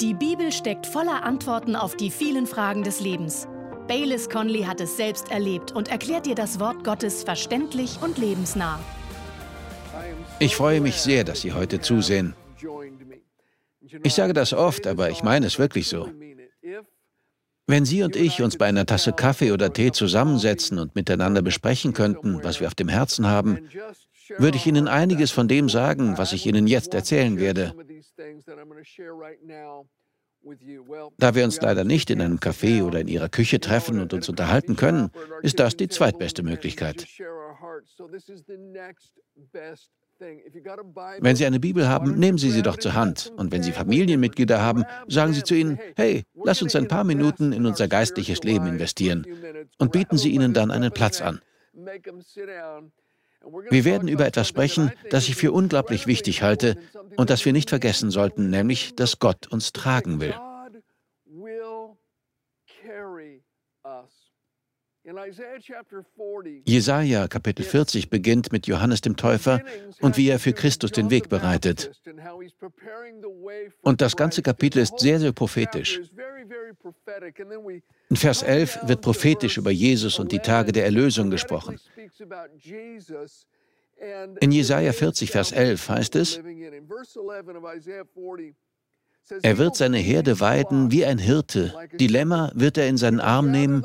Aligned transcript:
Die 0.00 0.12
Bibel 0.12 0.52
steckt 0.52 0.86
voller 0.86 1.24
Antworten 1.24 1.74
auf 1.74 1.96
die 1.96 2.10
vielen 2.10 2.46
Fragen 2.46 2.82
des 2.82 3.00
Lebens. 3.00 3.48
Baylis 3.88 4.28
Conley 4.28 4.64
hat 4.64 4.78
es 4.82 4.98
selbst 4.98 5.30
erlebt 5.30 5.72
und 5.72 5.88
erklärt 5.88 6.26
dir 6.26 6.34
das 6.34 6.60
Wort 6.60 6.84
Gottes 6.84 7.24
verständlich 7.24 7.98
und 8.02 8.18
lebensnah. 8.18 8.78
Ich 10.38 10.54
freue 10.54 10.82
mich 10.82 10.96
sehr, 10.96 11.24
dass 11.24 11.40
Sie 11.40 11.54
heute 11.54 11.80
zusehen. 11.80 12.34
Ich 14.02 14.12
sage 14.12 14.34
das 14.34 14.52
oft, 14.52 14.86
aber 14.86 15.08
ich 15.08 15.22
meine 15.22 15.46
es 15.46 15.58
wirklich 15.58 15.88
so. 15.88 16.10
Wenn 17.66 17.86
Sie 17.86 18.02
und 18.02 18.16
ich 18.16 18.42
uns 18.42 18.58
bei 18.58 18.66
einer 18.66 18.84
Tasse 18.84 19.14
Kaffee 19.14 19.52
oder 19.52 19.72
Tee 19.72 19.92
zusammensetzen 19.92 20.78
und 20.78 20.94
miteinander 20.94 21.40
besprechen 21.40 21.94
könnten, 21.94 22.44
was 22.44 22.60
wir 22.60 22.66
auf 22.66 22.74
dem 22.74 22.88
Herzen 22.88 23.26
haben, 23.26 23.70
würde 24.36 24.58
ich 24.58 24.66
Ihnen 24.66 24.88
einiges 24.88 25.30
von 25.30 25.48
dem 25.48 25.70
sagen, 25.70 26.18
was 26.18 26.34
ich 26.34 26.44
Ihnen 26.46 26.66
jetzt 26.66 26.92
erzählen 26.92 27.38
werde. 27.38 27.74
Da 31.18 31.34
wir 31.34 31.44
uns 31.44 31.60
leider 31.60 31.84
nicht 31.84 32.10
in 32.10 32.20
einem 32.20 32.38
Café 32.38 32.84
oder 32.84 33.00
in 33.00 33.08
Ihrer 33.08 33.28
Küche 33.28 33.58
treffen 33.58 34.00
und 34.00 34.12
uns 34.14 34.28
unterhalten 34.28 34.76
können, 34.76 35.10
ist 35.42 35.58
das 35.58 35.76
die 35.76 35.88
zweitbeste 35.88 36.42
Möglichkeit. 36.42 37.06
Wenn 41.18 41.36
Sie 41.36 41.46
eine 41.46 41.60
Bibel 41.60 41.88
haben, 41.88 42.18
nehmen 42.18 42.38
Sie 42.38 42.50
sie 42.50 42.62
doch 42.62 42.78
zur 42.78 42.94
Hand. 42.94 43.32
Und 43.36 43.52
wenn 43.52 43.62
Sie 43.62 43.72
Familienmitglieder 43.72 44.62
haben, 44.62 44.84
sagen 45.08 45.32
Sie 45.34 45.42
zu 45.42 45.54
ihnen, 45.54 45.78
hey, 45.94 46.24
lass 46.42 46.62
uns 46.62 46.74
ein 46.74 46.88
paar 46.88 47.04
Minuten 47.04 47.52
in 47.52 47.66
unser 47.66 47.88
geistliches 47.88 48.42
Leben 48.42 48.66
investieren. 48.66 49.26
und 49.78 49.92
bieten 49.92 50.16
Sie 50.16 50.30
ihnen 50.30 50.54
dann 50.54 50.70
einen 50.70 50.92
Platz 50.92 51.20
an. 51.20 51.40
Wir 53.70 53.84
werden 53.84 54.08
über 54.08 54.26
etwas 54.26 54.48
sprechen, 54.48 54.92
das 55.10 55.28
ich 55.28 55.36
für 55.36 55.52
unglaublich 55.52 56.06
wichtig 56.06 56.42
halte 56.42 56.76
und 57.16 57.30
das 57.30 57.44
wir 57.44 57.52
nicht 57.52 57.70
vergessen 57.70 58.10
sollten, 58.10 58.50
nämlich, 58.50 58.94
dass 58.96 59.18
Gott 59.18 59.46
uns 59.46 59.72
tragen 59.72 60.20
will. 60.20 60.34
Jesaja 66.64 67.28
Kapitel 67.28 67.64
40 67.64 68.10
beginnt 68.10 68.50
mit 68.50 68.66
Johannes 68.66 69.00
dem 69.02 69.16
Täufer 69.16 69.62
und 70.00 70.16
wie 70.16 70.28
er 70.28 70.40
für 70.40 70.52
Christus 70.52 70.90
den 70.90 71.10
Weg 71.10 71.28
bereitet. 71.28 71.92
Und 73.82 74.00
das 74.00 74.16
ganze 74.16 74.42
Kapitel 74.42 74.80
ist 74.80 74.98
sehr, 74.98 75.20
sehr 75.20 75.32
prophetisch. 75.32 76.00
In 78.08 78.16
Vers 78.16 78.42
11 78.42 78.80
wird 78.82 79.00
prophetisch 79.00 79.56
über 79.56 79.70
Jesus 79.70 80.18
und 80.18 80.30
die 80.30 80.38
Tage 80.38 80.72
der 80.72 80.84
Erlösung 80.84 81.30
gesprochen. 81.30 81.78
In 84.40 84.52
Jesaja 84.52 84.92
40, 84.92 85.30
Vers 85.30 85.52
11 85.52 85.88
heißt 85.88 86.16
es, 86.16 86.40
er 89.42 89.58
wird 89.58 89.74
seine 89.74 89.98
Herde 89.98 90.38
weiden 90.38 90.92
wie 90.92 91.04
ein 91.04 91.18
Hirte, 91.18 91.74
die 91.94 92.06
Lämmer 92.06 92.52
wird 92.54 92.78
er 92.78 92.88
in 92.88 92.96
seinen 92.96 93.18
Arm 93.20 93.50
nehmen 93.50 93.84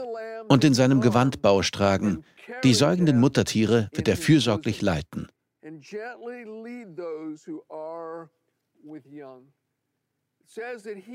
und 0.49 0.63
in 0.63 0.75
seinem 0.75 1.01
Gewand 1.01 1.41
Bausch 1.41 1.71
tragen. 1.71 2.23
Die 2.63 2.73
säugenden 2.73 3.19
Muttertiere 3.19 3.89
wird 3.93 4.07
er 4.07 4.17
fürsorglich 4.17 4.81
leiten. 4.81 5.27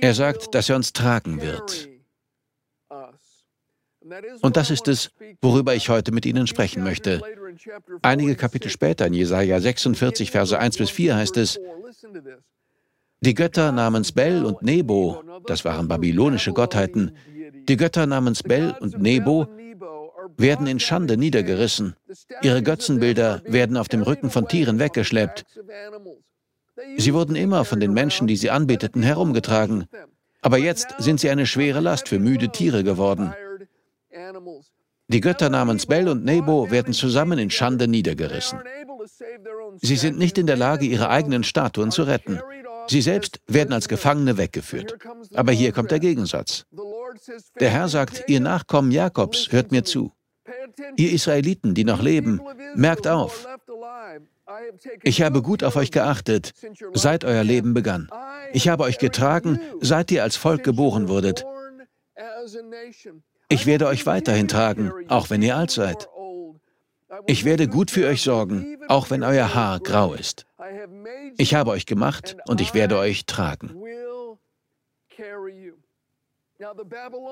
Er 0.00 0.14
sagt, 0.14 0.54
dass 0.54 0.68
er 0.68 0.76
uns 0.76 0.92
tragen 0.92 1.42
wird. 1.42 1.88
Und 4.42 4.56
das 4.56 4.70
ist 4.70 4.88
es, 4.88 5.10
worüber 5.42 5.74
ich 5.74 5.88
heute 5.88 6.12
mit 6.12 6.26
Ihnen 6.26 6.46
sprechen 6.46 6.84
möchte. 6.84 7.22
Einige 8.02 8.36
Kapitel 8.36 8.70
später 8.70 9.06
in 9.06 9.14
Jesaja 9.14 9.60
46, 9.60 10.30
Verse 10.30 10.56
1 10.56 10.76
bis 10.76 10.90
4 10.90 11.16
heißt 11.16 11.36
es: 11.38 11.58
Die 13.20 13.34
Götter 13.34 13.72
namens 13.72 14.12
Bel 14.12 14.44
und 14.44 14.62
Nebo, 14.62 15.22
das 15.46 15.64
waren 15.64 15.88
babylonische 15.88 16.52
Gottheiten, 16.52 17.16
die 17.68 17.76
Götter 17.76 18.06
namens 18.06 18.42
Bel 18.42 18.76
und 18.78 19.00
Nebo 19.00 19.48
werden 20.36 20.66
in 20.66 20.78
Schande 20.78 21.16
niedergerissen. 21.16 21.96
Ihre 22.42 22.62
Götzenbilder 22.62 23.42
werden 23.46 23.76
auf 23.76 23.88
dem 23.88 24.02
Rücken 24.02 24.30
von 24.30 24.46
Tieren 24.48 24.78
weggeschleppt. 24.78 25.44
Sie 26.96 27.14
wurden 27.14 27.36
immer 27.36 27.64
von 27.64 27.80
den 27.80 27.92
Menschen, 27.92 28.26
die 28.26 28.36
sie 28.36 28.50
anbeteten, 28.50 29.02
herumgetragen. 29.02 29.86
Aber 30.42 30.58
jetzt 30.58 30.88
sind 30.98 31.20
sie 31.20 31.30
eine 31.30 31.46
schwere 31.46 31.80
Last 31.80 32.08
für 32.08 32.18
müde 32.18 32.50
Tiere 32.50 32.84
geworden. 32.84 33.32
Die 35.08 35.20
Götter 35.20 35.50
namens 35.50 35.86
Bel 35.86 36.08
und 36.08 36.24
Nebo 36.24 36.70
werden 36.70 36.92
zusammen 36.92 37.38
in 37.38 37.50
Schande 37.50 37.86
niedergerissen. 37.86 38.58
Sie 39.80 39.96
sind 39.96 40.18
nicht 40.18 40.36
in 40.38 40.46
der 40.46 40.56
Lage, 40.56 40.86
ihre 40.86 41.10
eigenen 41.10 41.44
Statuen 41.44 41.90
zu 41.90 42.02
retten. 42.02 42.40
Sie 42.88 43.02
selbst 43.02 43.40
werden 43.46 43.72
als 43.72 43.88
Gefangene 43.88 44.36
weggeführt. 44.36 44.96
Aber 45.34 45.52
hier 45.52 45.72
kommt 45.72 45.90
der 45.90 46.00
Gegensatz. 46.00 46.66
Der 47.60 47.70
Herr 47.70 47.88
sagt, 47.88 48.24
ihr 48.28 48.40
Nachkommen 48.40 48.90
Jakobs, 48.90 49.52
hört 49.52 49.72
mir 49.72 49.84
zu. 49.84 50.12
Ihr 50.96 51.12
Israeliten, 51.12 51.74
die 51.74 51.84
noch 51.84 52.02
leben, 52.02 52.40
merkt 52.74 53.08
auf. 53.08 53.46
Ich 55.02 55.22
habe 55.22 55.42
gut 55.42 55.64
auf 55.64 55.76
euch 55.76 55.90
geachtet, 55.90 56.52
seit 56.94 57.24
euer 57.24 57.42
Leben 57.42 57.74
begann. 57.74 58.08
Ich 58.52 58.68
habe 58.68 58.84
euch 58.84 58.98
getragen, 58.98 59.60
seit 59.80 60.10
ihr 60.10 60.22
als 60.22 60.36
Volk 60.36 60.62
geboren 60.62 61.08
wurdet. 61.08 61.44
Ich 63.48 63.66
werde 63.66 63.86
euch 63.86 64.06
weiterhin 64.06 64.48
tragen, 64.48 64.92
auch 65.08 65.30
wenn 65.30 65.42
ihr 65.42 65.56
alt 65.56 65.70
seid. 65.70 66.08
Ich 67.26 67.44
werde 67.44 67.68
gut 67.68 67.90
für 67.90 68.06
euch 68.06 68.22
sorgen, 68.22 68.78
auch 68.88 69.10
wenn 69.10 69.22
euer 69.22 69.54
Haar 69.54 69.80
grau 69.80 70.14
ist. 70.14 70.46
Ich 71.38 71.54
habe 71.54 71.70
euch 71.70 71.86
gemacht 71.86 72.36
und 72.46 72.60
ich 72.60 72.74
werde 72.74 72.98
euch 72.98 73.26
tragen. 73.26 73.74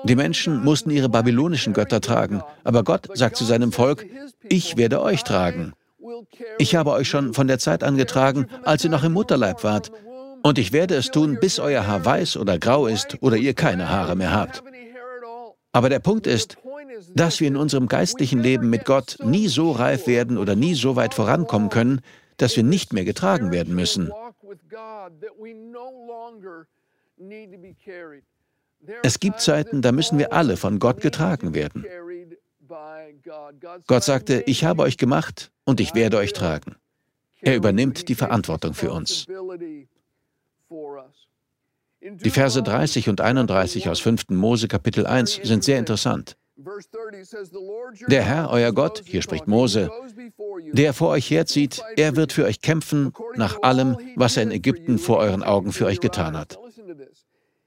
Die 0.03 0.15
Menschen 0.15 0.63
mussten 0.63 0.91
ihre 0.91 1.09
babylonischen 1.09 1.73
Götter 1.73 1.99
tragen, 1.99 2.43
aber 2.63 2.83
Gott 2.83 3.07
sagt 3.13 3.37
zu 3.37 3.43
seinem 3.43 3.71
Volk, 3.71 4.05
ich 4.43 4.77
werde 4.77 5.01
euch 5.01 5.23
tragen. 5.23 5.73
Ich 6.57 6.75
habe 6.75 6.91
euch 6.91 7.09
schon 7.09 7.33
von 7.33 7.47
der 7.47 7.59
Zeit 7.59 7.83
angetragen, 7.83 8.47
als 8.63 8.83
ihr 8.83 8.89
noch 8.89 9.03
im 9.03 9.13
Mutterleib 9.13 9.63
wart, 9.63 9.91
und 10.43 10.59
ich 10.59 10.71
werde 10.71 10.93
es 10.95 11.09
tun, 11.09 11.39
bis 11.41 11.57
euer 11.57 11.87
Haar 11.87 12.05
weiß 12.05 12.37
oder 12.37 12.59
grau 12.59 12.85
ist 12.85 13.17
oder 13.21 13.35
ihr 13.35 13.55
keine 13.55 13.89
Haare 13.89 14.15
mehr 14.15 14.31
habt. 14.31 14.63
Aber 15.71 15.89
der 15.89 15.97
Punkt 15.99 16.27
ist, 16.27 16.57
dass 17.15 17.39
wir 17.39 17.47
in 17.47 17.57
unserem 17.57 17.87
geistlichen 17.87 18.39
Leben 18.39 18.69
mit 18.69 18.85
Gott 18.85 19.17
nie 19.23 19.47
so 19.47 19.71
reif 19.71 20.05
werden 20.05 20.37
oder 20.37 20.55
nie 20.55 20.75
so 20.75 20.95
weit 20.95 21.15
vorankommen 21.15 21.69
können, 21.69 22.01
dass 22.37 22.55
wir 22.55 22.63
nicht 22.63 22.93
mehr 22.93 23.05
getragen 23.05 23.51
werden 23.51 23.73
müssen. 23.73 24.11
Es 29.01 29.19
gibt 29.19 29.41
Zeiten, 29.41 29.81
da 29.81 29.91
müssen 29.91 30.19
wir 30.19 30.31
alle 30.31 30.57
von 30.57 30.77
Gott 30.77 31.01
getragen 31.01 31.55
werden. 31.55 31.85
Gott 33.87 34.03
sagte, 34.03 34.43
ich 34.45 34.63
habe 34.63 34.83
euch 34.83 34.97
gemacht 34.97 35.51
und 35.65 35.79
ich 35.79 35.93
werde 35.93 36.17
euch 36.17 36.33
tragen. 36.33 36.75
Er 37.41 37.55
übernimmt 37.55 38.07
die 38.07 38.15
Verantwortung 38.15 38.73
für 38.73 38.91
uns. 38.91 39.27
Die 42.01 42.29
Verse 42.29 42.61
30 42.61 43.09
und 43.09 43.19
31 43.19 43.89
aus 43.89 43.99
5. 43.99 44.29
Mose 44.29 44.67
Kapitel 44.67 45.05
1 45.05 45.41
sind 45.43 45.63
sehr 45.63 45.79
interessant. 45.79 46.37
Der 48.07 48.23
Herr, 48.23 48.49
euer 48.49 48.71
Gott, 48.71 49.03
hier 49.05 49.21
spricht 49.21 49.47
Mose, 49.47 49.91
der 50.71 50.93
vor 50.93 51.09
euch 51.09 51.29
herzieht, 51.29 51.81
er 51.97 52.15
wird 52.15 52.31
für 52.31 52.45
euch 52.45 52.61
kämpfen 52.61 53.11
nach 53.35 53.61
allem, 53.61 53.97
was 54.15 54.37
er 54.37 54.43
in 54.43 54.51
Ägypten 54.51 54.97
vor 54.97 55.17
euren 55.17 55.43
Augen 55.43 55.73
für 55.73 55.85
euch 55.85 55.99
getan 55.99 56.37
hat. 56.37 56.57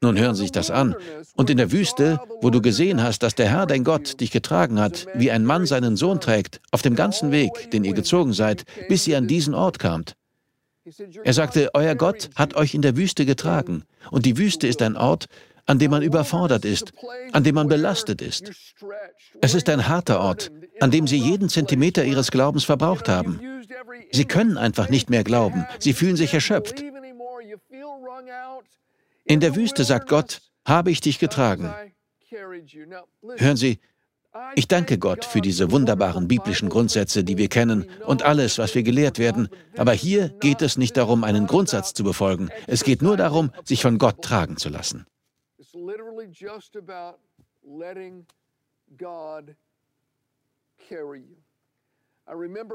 Nun 0.00 0.16
hören 0.16 0.34
Sie 0.36 0.42
sich 0.42 0.52
das 0.52 0.70
an. 0.70 0.94
Und 1.34 1.50
in 1.50 1.56
der 1.56 1.72
Wüste, 1.72 2.20
wo 2.40 2.50
du 2.50 2.60
gesehen 2.60 3.02
hast, 3.02 3.22
dass 3.22 3.34
der 3.34 3.48
Herr, 3.48 3.66
dein 3.66 3.82
Gott, 3.82 4.20
dich 4.20 4.30
getragen 4.30 4.78
hat, 4.78 5.06
wie 5.14 5.30
ein 5.30 5.44
Mann 5.44 5.66
seinen 5.66 5.96
Sohn 5.96 6.20
trägt, 6.20 6.60
auf 6.70 6.82
dem 6.82 6.94
ganzen 6.94 7.32
Weg, 7.32 7.70
den 7.72 7.84
ihr 7.84 7.94
gezogen 7.94 8.32
seid, 8.32 8.64
bis 8.88 9.08
ihr 9.08 9.18
an 9.18 9.26
diesen 9.26 9.54
Ort 9.54 9.78
kamt. 9.80 10.14
Er 11.24 11.34
sagte, 11.34 11.70
euer 11.74 11.94
Gott 11.96 12.30
hat 12.36 12.54
euch 12.54 12.74
in 12.74 12.82
der 12.82 12.96
Wüste 12.96 13.26
getragen. 13.26 13.82
Und 14.10 14.24
die 14.24 14.38
Wüste 14.38 14.68
ist 14.68 14.80
ein 14.82 14.96
Ort, 14.96 15.26
an 15.66 15.78
dem 15.78 15.90
man 15.90 16.02
überfordert 16.02 16.64
ist, 16.64 16.92
an 17.32 17.44
dem 17.44 17.56
man 17.56 17.68
belastet 17.68 18.22
ist. 18.22 18.50
Es 19.40 19.54
ist 19.54 19.68
ein 19.68 19.86
harter 19.88 20.20
Ort, 20.20 20.50
an 20.80 20.90
dem 20.90 21.06
sie 21.06 21.18
jeden 21.18 21.48
Zentimeter 21.48 22.04
ihres 22.04 22.30
Glaubens 22.30 22.64
verbraucht 22.64 23.08
haben. 23.08 23.40
Sie 24.12 24.24
können 24.24 24.56
einfach 24.56 24.88
nicht 24.88 25.10
mehr 25.10 25.24
glauben. 25.24 25.66
Sie 25.78 25.92
fühlen 25.92 26.16
sich 26.16 26.32
erschöpft. 26.32 26.82
In 29.28 29.40
der 29.40 29.54
Wüste, 29.54 29.84
sagt 29.84 30.08
Gott, 30.08 30.40
habe 30.66 30.90
ich 30.90 31.00
dich 31.00 31.18
getragen. 31.18 31.72
Hören 33.36 33.56
Sie, 33.56 33.78
ich 34.54 34.68
danke 34.68 34.98
Gott 34.98 35.24
für 35.24 35.40
diese 35.40 35.70
wunderbaren 35.70 36.28
biblischen 36.28 36.68
Grundsätze, 36.68 37.24
die 37.24 37.36
wir 37.36 37.48
kennen 37.48 37.90
und 38.06 38.22
alles, 38.22 38.58
was 38.58 38.74
wir 38.74 38.82
gelehrt 38.82 39.18
werden. 39.18 39.48
Aber 39.76 39.92
hier 39.92 40.30
geht 40.40 40.62
es 40.62 40.78
nicht 40.78 40.96
darum, 40.96 41.24
einen 41.24 41.46
Grundsatz 41.46 41.92
zu 41.92 42.04
befolgen. 42.04 42.48
Es 42.66 42.84
geht 42.84 43.02
nur 43.02 43.16
darum, 43.16 43.50
sich 43.64 43.82
von 43.82 43.98
Gott 43.98 44.22
tragen 44.22 44.56
zu 44.56 44.68
lassen. 44.68 45.06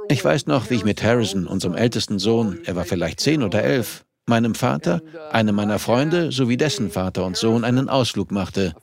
Ich 0.10 0.26
weiß 0.26 0.48
noch, 0.48 0.70
wie 0.70 0.76
ich 0.76 0.86
mit 0.86 1.04
Harrison, 1.04 1.48
unserem 1.48 1.76
ältesten 1.76 2.20
Sohn, 2.20 2.60
er 2.66 2.76
war 2.76 2.86
vielleicht 2.86 3.20
zehn 3.20 3.44
oder 3.44 3.64
elf, 3.64 4.06
meinem 4.25 4.56
Vater, 4.56 5.02
einem 5.31 5.56
meiner 5.56 5.80
Freunde 5.80 6.31
sowie 6.31 6.58
dessen 6.58 6.90
Vater 6.90 7.25
und 7.25 7.38
Sohn 7.38 7.64
einen 7.64 7.90
Ausflug 7.90 8.31
machte. 8.31 8.74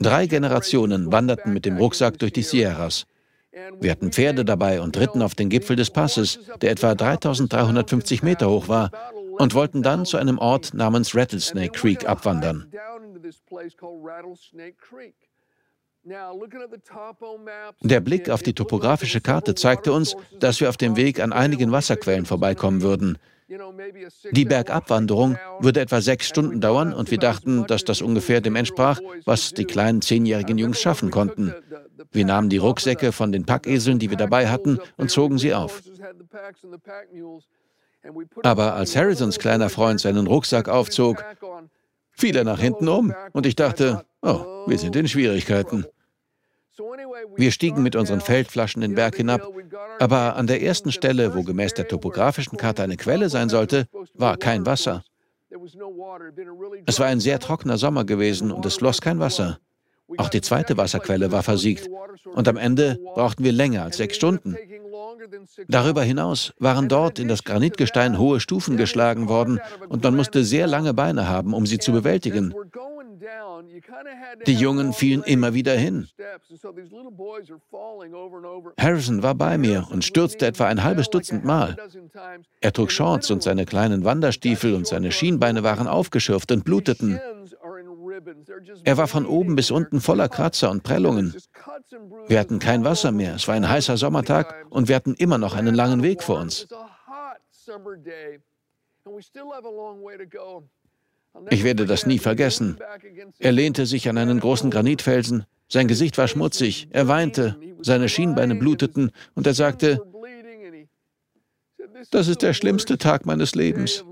Drei 0.00 0.26
Generationen 0.26 1.12
wanderten 1.12 1.52
mit 1.52 1.64
dem 1.64 1.76
Rucksack 1.76 2.18
durch 2.18 2.32
die 2.32 2.42
Sierras. 2.42 3.06
Wir 3.80 3.92
hatten 3.92 4.10
Pferde 4.12 4.44
dabei 4.44 4.80
und 4.80 4.98
ritten 4.98 5.22
auf 5.22 5.34
den 5.34 5.48
Gipfel 5.48 5.76
des 5.76 5.90
Passes, 5.90 6.40
der 6.60 6.72
etwa 6.72 6.94
3350 6.94 8.22
Meter 8.22 8.50
hoch 8.50 8.68
war, 8.68 8.90
und 9.38 9.54
wollten 9.54 9.82
dann 9.82 10.04
zu 10.04 10.16
einem 10.16 10.38
Ort 10.38 10.74
namens 10.74 11.14
Rattlesnake 11.14 11.70
Creek 11.70 12.08
abwandern. 12.08 12.70
Der 17.80 18.00
Blick 18.00 18.28
auf 18.28 18.42
die 18.42 18.52
topografische 18.52 19.20
Karte 19.20 19.54
zeigte 19.54 19.92
uns, 19.92 20.16
dass 20.38 20.60
wir 20.60 20.68
auf 20.68 20.76
dem 20.76 20.96
Weg 20.96 21.20
an 21.20 21.32
einigen 21.32 21.72
Wasserquellen 21.72 22.26
vorbeikommen 22.26 22.82
würden. 22.82 23.18
Die 24.32 24.44
Bergabwanderung 24.44 25.38
würde 25.60 25.80
etwa 25.80 26.00
sechs 26.00 26.26
Stunden 26.26 26.60
dauern 26.60 26.92
und 26.92 27.10
wir 27.10 27.18
dachten, 27.18 27.66
dass 27.66 27.84
das 27.84 28.00
ungefähr 28.00 28.40
dem 28.40 28.56
entsprach, 28.56 29.00
was 29.24 29.52
die 29.52 29.64
kleinen 29.64 30.02
zehnjährigen 30.02 30.58
Jungs 30.58 30.80
schaffen 30.80 31.10
konnten. 31.10 31.54
Wir 32.10 32.24
nahmen 32.24 32.48
die 32.48 32.56
Rucksäcke 32.56 33.12
von 33.12 33.32
den 33.32 33.44
Packeseln, 33.44 33.98
die 33.98 34.10
wir 34.10 34.16
dabei 34.16 34.48
hatten, 34.48 34.78
und 34.96 35.10
zogen 35.10 35.38
sie 35.38 35.54
auf. 35.54 35.82
Aber 38.42 38.74
als 38.74 38.96
Harrisons 38.96 39.38
kleiner 39.38 39.70
Freund 39.70 40.00
seinen 40.00 40.26
Rucksack 40.26 40.68
aufzog, 40.68 41.24
fiel 42.12 42.36
er 42.36 42.44
nach 42.44 42.60
hinten 42.60 42.88
um 42.88 43.14
und 43.32 43.46
ich 43.46 43.56
dachte, 43.56 44.04
oh, 44.24 44.64
wir 44.66 44.78
sind 44.78 44.96
in 44.96 45.08
Schwierigkeiten. 45.08 45.84
Wir 47.36 47.52
stiegen 47.52 47.82
mit 47.82 47.94
unseren 47.94 48.20
Feldflaschen 48.20 48.82
den 48.82 48.94
Berg 48.94 49.16
hinab, 49.16 49.48
aber 50.00 50.36
an 50.36 50.46
der 50.46 50.62
ersten 50.62 50.90
Stelle, 50.90 51.34
wo 51.34 51.42
gemäß 51.42 51.74
der 51.74 51.86
topografischen 51.86 52.58
Karte 52.58 52.82
eine 52.82 52.96
Quelle 52.96 53.28
sein 53.28 53.48
sollte, 53.48 53.86
war 54.14 54.36
kein 54.36 54.66
Wasser. 54.66 55.04
Es 56.86 56.98
war 56.98 57.06
ein 57.06 57.20
sehr 57.20 57.38
trockener 57.38 57.78
Sommer 57.78 58.04
gewesen 58.04 58.50
und 58.50 58.66
es 58.66 58.76
floss 58.76 59.00
kein 59.00 59.20
Wasser. 59.20 59.58
Auch 60.18 60.28
die 60.28 60.40
zweite 60.40 60.76
Wasserquelle 60.76 61.32
war 61.32 61.42
versiegt 61.42 61.88
und 62.34 62.48
am 62.48 62.56
Ende 62.56 62.98
brauchten 63.14 63.44
wir 63.44 63.52
länger 63.52 63.84
als 63.84 63.96
sechs 63.96 64.16
Stunden. 64.16 64.56
Darüber 65.68 66.02
hinaus 66.02 66.52
waren 66.58 66.88
dort 66.88 67.18
in 67.18 67.28
das 67.28 67.44
Granitgestein 67.44 68.18
hohe 68.18 68.40
Stufen 68.40 68.76
geschlagen 68.76 69.28
worden 69.28 69.60
und 69.88 70.02
man 70.02 70.16
musste 70.16 70.44
sehr 70.44 70.66
lange 70.66 70.92
Beine 70.92 71.28
haben, 71.28 71.54
um 71.54 71.66
sie 71.66 71.78
zu 71.78 71.92
bewältigen. 71.92 72.54
Die 74.46 74.54
Jungen 74.54 74.92
fielen 74.92 75.22
immer 75.22 75.54
wieder 75.54 75.74
hin. 75.74 76.08
Harrison 78.78 79.22
war 79.22 79.34
bei 79.34 79.58
mir 79.58 79.86
und 79.90 80.04
stürzte 80.04 80.46
etwa 80.46 80.66
ein 80.66 80.82
halbes 80.82 81.10
Dutzend 81.10 81.44
Mal. 81.44 81.76
Er 82.60 82.72
trug 82.72 82.90
Shorts 82.90 83.30
und 83.30 83.42
seine 83.42 83.64
kleinen 83.66 84.04
Wanderstiefel 84.04 84.74
und 84.74 84.86
seine 84.86 85.12
Schienbeine 85.12 85.62
waren 85.62 85.86
aufgeschürft 85.86 86.52
und 86.52 86.64
bluteten. 86.64 87.20
Er 88.84 88.96
war 88.96 89.08
von 89.08 89.26
oben 89.26 89.56
bis 89.56 89.70
unten 89.70 90.00
voller 90.00 90.28
Kratzer 90.28 90.70
und 90.70 90.82
Prellungen. 90.82 91.34
Wir 92.26 92.38
hatten 92.38 92.58
kein 92.58 92.84
Wasser 92.84 93.12
mehr. 93.12 93.34
Es 93.34 93.48
war 93.48 93.54
ein 93.54 93.68
heißer 93.68 93.96
Sommertag 93.96 94.66
und 94.70 94.88
wir 94.88 94.96
hatten 94.96 95.14
immer 95.14 95.38
noch 95.38 95.54
einen 95.54 95.74
langen 95.74 96.02
Weg 96.02 96.22
vor 96.22 96.40
uns. 96.40 96.66
Ich 101.50 101.64
werde 101.64 101.86
das 101.86 102.06
nie 102.06 102.18
vergessen. 102.18 102.78
Er 103.38 103.52
lehnte 103.52 103.86
sich 103.86 104.08
an 104.08 104.18
einen 104.18 104.40
großen 104.40 104.70
Granitfelsen. 104.70 105.44
Sein 105.68 105.88
Gesicht 105.88 106.18
war 106.18 106.28
schmutzig. 106.28 106.88
Er 106.90 107.08
weinte. 107.08 107.56
Seine 107.80 108.08
Schienbeine 108.08 108.54
bluteten. 108.54 109.10
Und 109.34 109.46
er 109.46 109.54
sagte, 109.54 110.00
das 112.10 112.28
ist 112.28 112.42
der 112.42 112.54
schlimmste 112.54 112.98
Tag 112.98 113.26
meines 113.26 113.54
Lebens. 113.54 114.04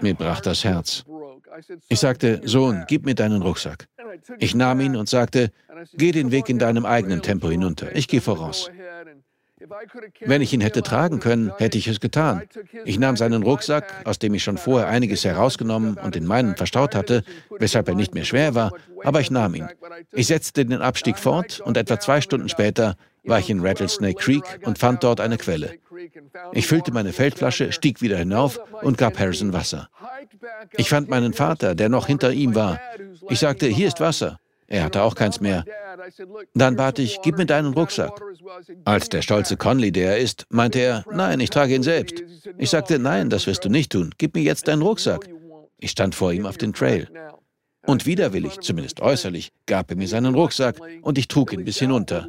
Mir 0.00 0.14
brach 0.14 0.40
das 0.40 0.64
Herz. 0.64 1.04
Ich 1.88 2.00
sagte, 2.00 2.40
Sohn, 2.44 2.84
gib 2.88 3.04
mir 3.04 3.14
deinen 3.14 3.42
Rucksack. 3.42 3.88
Ich 4.38 4.54
nahm 4.54 4.80
ihn 4.80 4.96
und 4.96 5.08
sagte, 5.08 5.52
geh 5.94 6.12
den 6.12 6.30
Weg 6.30 6.48
in 6.48 6.58
deinem 6.58 6.86
eigenen 6.86 7.22
Tempo 7.22 7.48
hinunter. 7.48 7.94
Ich 7.94 8.08
gehe 8.08 8.20
voraus. 8.20 8.70
Wenn 10.20 10.42
ich 10.42 10.52
ihn 10.52 10.60
hätte 10.60 10.82
tragen 10.82 11.20
können, 11.20 11.52
hätte 11.58 11.78
ich 11.78 11.86
es 11.88 12.00
getan. 12.00 12.42
Ich 12.84 12.98
nahm 12.98 13.16
seinen 13.16 13.42
Rucksack, 13.42 14.06
aus 14.06 14.18
dem 14.18 14.34
ich 14.34 14.42
schon 14.42 14.58
vorher 14.58 14.88
einiges 14.88 15.24
herausgenommen 15.24 15.96
und 15.96 16.16
in 16.16 16.26
meinen 16.26 16.56
verstaut 16.56 16.94
hatte, 16.94 17.22
weshalb 17.58 17.88
er 17.88 17.94
nicht 17.94 18.14
mehr 18.14 18.24
schwer 18.24 18.54
war, 18.54 18.72
aber 19.04 19.20
ich 19.20 19.30
nahm 19.30 19.54
ihn. 19.54 19.68
Ich 20.12 20.28
setzte 20.28 20.64
den 20.64 20.80
Abstieg 20.80 21.18
fort 21.18 21.60
und 21.60 21.76
etwa 21.76 22.00
zwei 22.00 22.20
Stunden 22.20 22.48
später 22.48 22.96
war 23.24 23.38
ich 23.38 23.50
in 23.50 23.60
Rattlesnake 23.60 24.14
Creek 24.14 24.60
und 24.64 24.78
fand 24.78 25.04
dort 25.04 25.20
eine 25.20 25.36
Quelle. 25.36 25.74
Ich 26.52 26.66
füllte 26.66 26.92
meine 26.92 27.12
Feldflasche, 27.12 27.72
stieg 27.72 28.00
wieder 28.00 28.16
hinauf 28.16 28.58
und 28.82 28.96
gab 28.96 29.18
Harrison 29.18 29.52
Wasser. 29.52 29.88
Ich 30.76 30.88
fand 30.88 31.08
meinen 31.08 31.32
Vater, 31.32 31.74
der 31.74 31.88
noch 31.88 32.06
hinter 32.06 32.32
ihm 32.32 32.54
war. 32.54 32.80
Ich 33.28 33.40
sagte, 33.40 33.66
hier 33.66 33.88
ist 33.88 34.00
Wasser. 34.00 34.38
Er 34.70 34.84
hatte 34.84 35.02
auch 35.02 35.16
keins 35.16 35.40
mehr. 35.40 35.64
Dann 36.54 36.76
bat 36.76 37.00
ich, 37.00 37.20
gib 37.22 37.36
mir 37.36 37.44
deinen 37.44 37.74
Rucksack. 37.74 38.22
Als 38.84 39.08
der 39.08 39.20
stolze 39.20 39.56
Conley, 39.56 39.90
der 39.90 40.12
er 40.12 40.18
ist, 40.18 40.46
meinte 40.48 40.78
er, 40.78 41.04
nein, 41.10 41.40
ich 41.40 41.50
trage 41.50 41.74
ihn 41.74 41.82
selbst. 41.82 42.22
Ich 42.56 42.70
sagte, 42.70 43.00
nein, 43.00 43.30
das 43.30 43.48
wirst 43.48 43.64
du 43.64 43.68
nicht 43.68 43.90
tun. 43.90 44.14
Gib 44.16 44.36
mir 44.36 44.42
jetzt 44.42 44.68
deinen 44.68 44.82
Rucksack. 44.82 45.28
Ich 45.78 45.90
stand 45.90 46.14
vor 46.14 46.32
ihm 46.32 46.46
auf 46.46 46.56
dem 46.56 46.72
Trail. 46.72 47.08
Und 47.84 48.06
widerwillig, 48.06 48.60
zumindest 48.60 49.00
äußerlich, 49.00 49.50
gab 49.66 49.90
er 49.90 49.96
mir 49.96 50.06
seinen 50.06 50.36
Rucksack 50.36 50.76
und 51.02 51.18
ich 51.18 51.26
trug 51.26 51.52
ihn 51.52 51.64
bis 51.64 51.78
hinunter. 51.78 52.28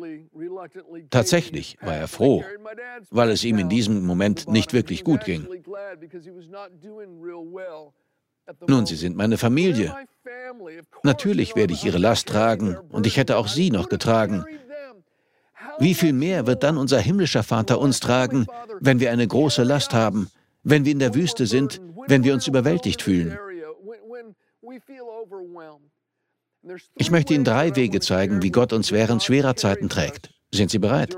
Tatsächlich 1.11 1.77
war 1.81 1.95
er 1.95 2.07
froh, 2.07 2.43
weil 3.11 3.29
es 3.29 3.43
ihm 3.43 3.59
in 3.59 3.69
diesem 3.69 4.03
Moment 4.03 4.47
nicht 4.47 4.73
wirklich 4.73 5.03
gut 5.03 5.25
ging. 5.25 5.47
Nun, 8.67 8.85
Sie 8.85 8.95
sind 8.95 9.15
meine 9.15 9.37
Familie. 9.37 9.95
Natürlich 11.03 11.55
werde 11.55 11.73
ich 11.73 11.83
Ihre 11.85 11.97
Last 11.97 12.27
tragen 12.27 12.77
und 12.89 13.07
ich 13.07 13.17
hätte 13.17 13.37
auch 13.37 13.47
Sie 13.47 13.71
noch 13.71 13.89
getragen. 13.89 14.45
Wie 15.79 15.93
viel 15.93 16.13
mehr 16.13 16.47
wird 16.47 16.63
dann 16.63 16.77
unser 16.77 16.99
himmlischer 16.99 17.43
Vater 17.43 17.79
uns 17.79 17.99
tragen, 17.99 18.45
wenn 18.79 18.99
wir 18.99 19.11
eine 19.11 19.27
große 19.27 19.63
Last 19.63 19.93
haben, 19.93 20.29
wenn 20.63 20.85
wir 20.85 20.91
in 20.91 20.99
der 20.99 21.15
Wüste 21.15 21.47
sind, 21.47 21.81
wenn 22.07 22.23
wir 22.23 22.33
uns 22.33 22.47
überwältigt 22.47 23.01
fühlen? 23.01 23.37
Ich 26.95 27.09
möchte 27.09 27.33
Ihnen 27.33 27.43
drei 27.43 27.75
Wege 27.75 27.99
zeigen, 27.99 28.43
wie 28.43 28.51
Gott 28.51 28.73
uns 28.73 28.91
während 28.91 29.23
schwerer 29.23 29.55
Zeiten 29.55 29.89
trägt. 29.89 30.31
Sind 30.51 30.69
Sie 30.69 30.79
bereit? 30.79 31.17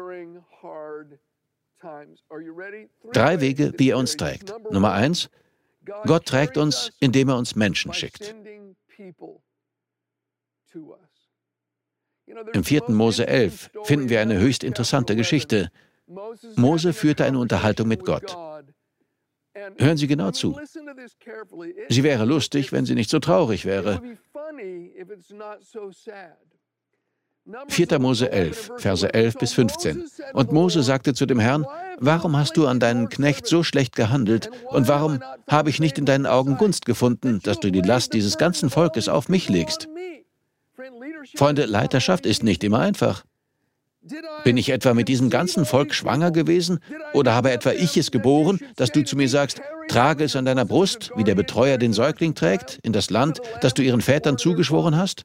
Drei 3.11 3.41
Wege, 3.41 3.73
wie 3.77 3.89
er 3.89 3.97
uns 3.97 4.15
trägt. 4.15 4.53
Nummer 4.71 4.93
eins, 4.93 5.29
Gott 6.05 6.25
trägt 6.25 6.57
uns, 6.57 6.91
indem 6.99 7.29
er 7.29 7.37
uns 7.37 7.55
Menschen 7.55 7.93
schickt. 7.93 8.35
Im 12.53 12.63
4. 12.63 12.83
Mose 12.89 13.27
11 13.27 13.71
finden 13.83 14.09
wir 14.09 14.21
eine 14.21 14.39
höchst 14.39 14.63
interessante 14.63 15.15
Geschichte. 15.15 15.69
Mose 16.55 16.93
führte 16.93 17.25
eine 17.25 17.39
Unterhaltung 17.39 17.87
mit 17.87 18.05
Gott. 18.05 18.35
Hören 19.77 19.97
Sie 19.97 20.07
genau 20.07 20.31
zu. 20.31 20.59
Sie 21.89 22.03
wäre 22.03 22.25
lustig, 22.25 22.71
wenn 22.71 22.85
sie 22.85 22.95
nicht 22.95 23.09
so 23.09 23.19
traurig 23.19 23.65
wäre. 23.65 24.01
4. 27.67 27.99
Mose 27.99 28.31
11, 28.31 28.71
Verse 28.77 29.13
11 29.13 29.35
bis 29.35 29.53
15. 29.53 30.09
Und 30.33 30.51
Mose 30.51 30.81
sagte 30.81 31.13
zu 31.13 31.25
dem 31.25 31.39
Herrn, 31.39 31.65
warum 31.99 32.37
hast 32.37 32.57
du 32.57 32.67
an 32.67 32.79
deinen 32.79 33.09
Knecht 33.09 33.47
so 33.47 33.63
schlecht 33.63 33.95
gehandelt 33.95 34.49
und 34.69 34.87
warum 34.87 35.19
habe 35.49 35.69
ich 35.69 35.79
nicht 35.79 35.97
in 35.97 36.05
deinen 36.05 36.25
Augen 36.25 36.57
Gunst 36.57 36.85
gefunden, 36.85 37.39
dass 37.43 37.59
du 37.59 37.71
die 37.71 37.81
Last 37.81 38.13
dieses 38.13 38.37
ganzen 38.37 38.69
Volkes 38.69 39.09
auf 39.09 39.29
mich 39.29 39.49
legst? 39.49 39.87
Freunde, 41.35 41.65
Leiterschaft 41.65 42.25
ist 42.25 42.43
nicht 42.43 42.63
immer 42.63 42.79
einfach. 42.79 43.23
Bin 44.43 44.57
ich 44.57 44.69
etwa 44.69 44.93
mit 44.93 45.07
diesem 45.07 45.29
ganzen 45.29 45.65
Volk 45.65 45.93
schwanger 45.93 46.31
gewesen? 46.31 46.79
Oder 47.13 47.33
habe 47.33 47.51
etwa 47.51 47.71
ich 47.71 47.95
es 47.95 48.11
geboren, 48.11 48.59
dass 48.75 48.91
du 48.91 49.03
zu 49.03 49.15
mir 49.15 49.29
sagst, 49.29 49.61
trage 49.87 50.25
es 50.25 50.35
an 50.35 50.43
deiner 50.43 50.65
Brust, 50.65 51.11
wie 51.15 51.23
der 51.23 51.35
Betreuer 51.35 51.77
den 51.77 51.93
Säugling 51.93 52.35
trägt, 52.35 52.79
in 52.83 52.91
das 52.91 53.09
Land, 53.09 53.39
das 53.61 53.73
du 53.73 53.81
ihren 53.81 54.01
Vätern 54.01 54.37
zugeschworen 54.37 54.97
hast? 54.97 55.23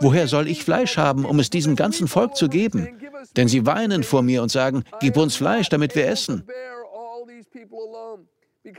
Woher 0.00 0.28
soll 0.28 0.48
ich 0.48 0.64
Fleisch 0.64 0.96
haben, 0.96 1.24
um 1.24 1.38
es 1.38 1.50
diesem 1.50 1.76
ganzen 1.76 2.08
Volk 2.08 2.36
zu 2.36 2.48
geben? 2.48 2.88
Denn 3.36 3.48
sie 3.48 3.66
weinen 3.66 4.02
vor 4.02 4.22
mir 4.22 4.42
und 4.42 4.50
sagen, 4.50 4.84
gib 5.00 5.16
uns 5.16 5.36
Fleisch, 5.36 5.68
damit 5.68 5.94
wir 5.94 6.06
essen. 6.06 6.44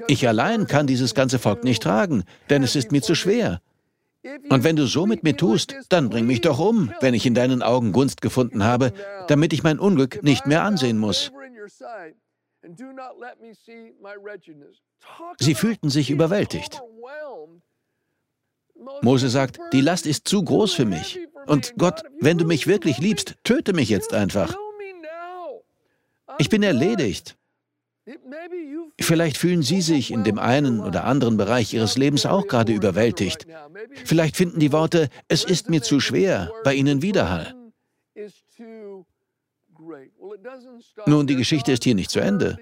Ich 0.07 0.27
allein 0.27 0.67
kann 0.67 0.87
dieses 0.87 1.13
ganze 1.13 1.39
Volk 1.39 1.63
nicht 1.63 1.83
tragen, 1.83 2.23
denn 2.49 2.63
es 2.63 2.75
ist 2.75 2.91
mir 2.91 3.01
zu 3.01 3.15
schwer. 3.15 3.61
Und 4.49 4.63
wenn 4.63 4.75
du 4.75 4.85
so 4.85 5.05
mit 5.05 5.23
mir 5.23 5.37
tust, 5.37 5.75
dann 5.89 6.09
bring 6.09 6.25
mich 6.25 6.41
doch 6.41 6.59
um, 6.59 6.91
wenn 6.99 7.13
ich 7.13 7.25
in 7.25 7.33
deinen 7.33 7.61
Augen 7.61 7.93
Gunst 7.93 8.21
gefunden 8.21 8.63
habe, 8.63 8.91
damit 9.27 9.53
ich 9.53 9.63
mein 9.63 9.79
Unglück 9.79 10.21
nicht 10.23 10.45
mehr 10.45 10.63
ansehen 10.63 10.97
muss. 10.97 11.31
Sie 15.39 15.55
fühlten 15.55 15.89
sich 15.89 16.09
überwältigt. 16.09 16.81
Mose 19.01 19.29
sagt, 19.29 19.59
die 19.73 19.81
Last 19.81 20.05
ist 20.05 20.27
zu 20.27 20.43
groß 20.43 20.73
für 20.73 20.85
mich. 20.85 21.19
Und 21.45 21.73
Gott, 21.77 22.03
wenn 22.19 22.37
du 22.37 22.45
mich 22.45 22.67
wirklich 22.67 22.97
liebst, 22.97 23.35
töte 23.43 23.73
mich 23.73 23.89
jetzt 23.89 24.13
einfach. 24.13 24.55
Ich 26.37 26.49
bin 26.49 26.63
erledigt. 26.63 27.37
Vielleicht 28.99 29.37
fühlen 29.37 29.63
Sie 29.63 29.81
sich 29.81 30.11
in 30.11 30.23
dem 30.23 30.39
einen 30.39 30.79
oder 30.79 31.03
anderen 31.03 31.37
Bereich 31.37 31.73
Ihres 31.73 31.97
Lebens 31.97 32.25
auch 32.25 32.47
gerade 32.47 32.73
überwältigt. 32.73 33.45
Vielleicht 34.05 34.37
finden 34.37 34.59
die 34.59 34.71
Worte, 34.71 35.09
es 35.27 35.43
ist 35.43 35.69
mir 35.69 35.81
zu 35.81 35.99
schwer, 35.99 36.51
bei 36.63 36.73
Ihnen 36.73 37.01
Widerhall. 37.01 37.53
Nun, 41.05 41.27
die 41.27 41.35
Geschichte 41.35 41.71
ist 41.71 41.83
hier 41.83 41.95
nicht 41.95 42.09
zu 42.09 42.19
Ende. 42.19 42.57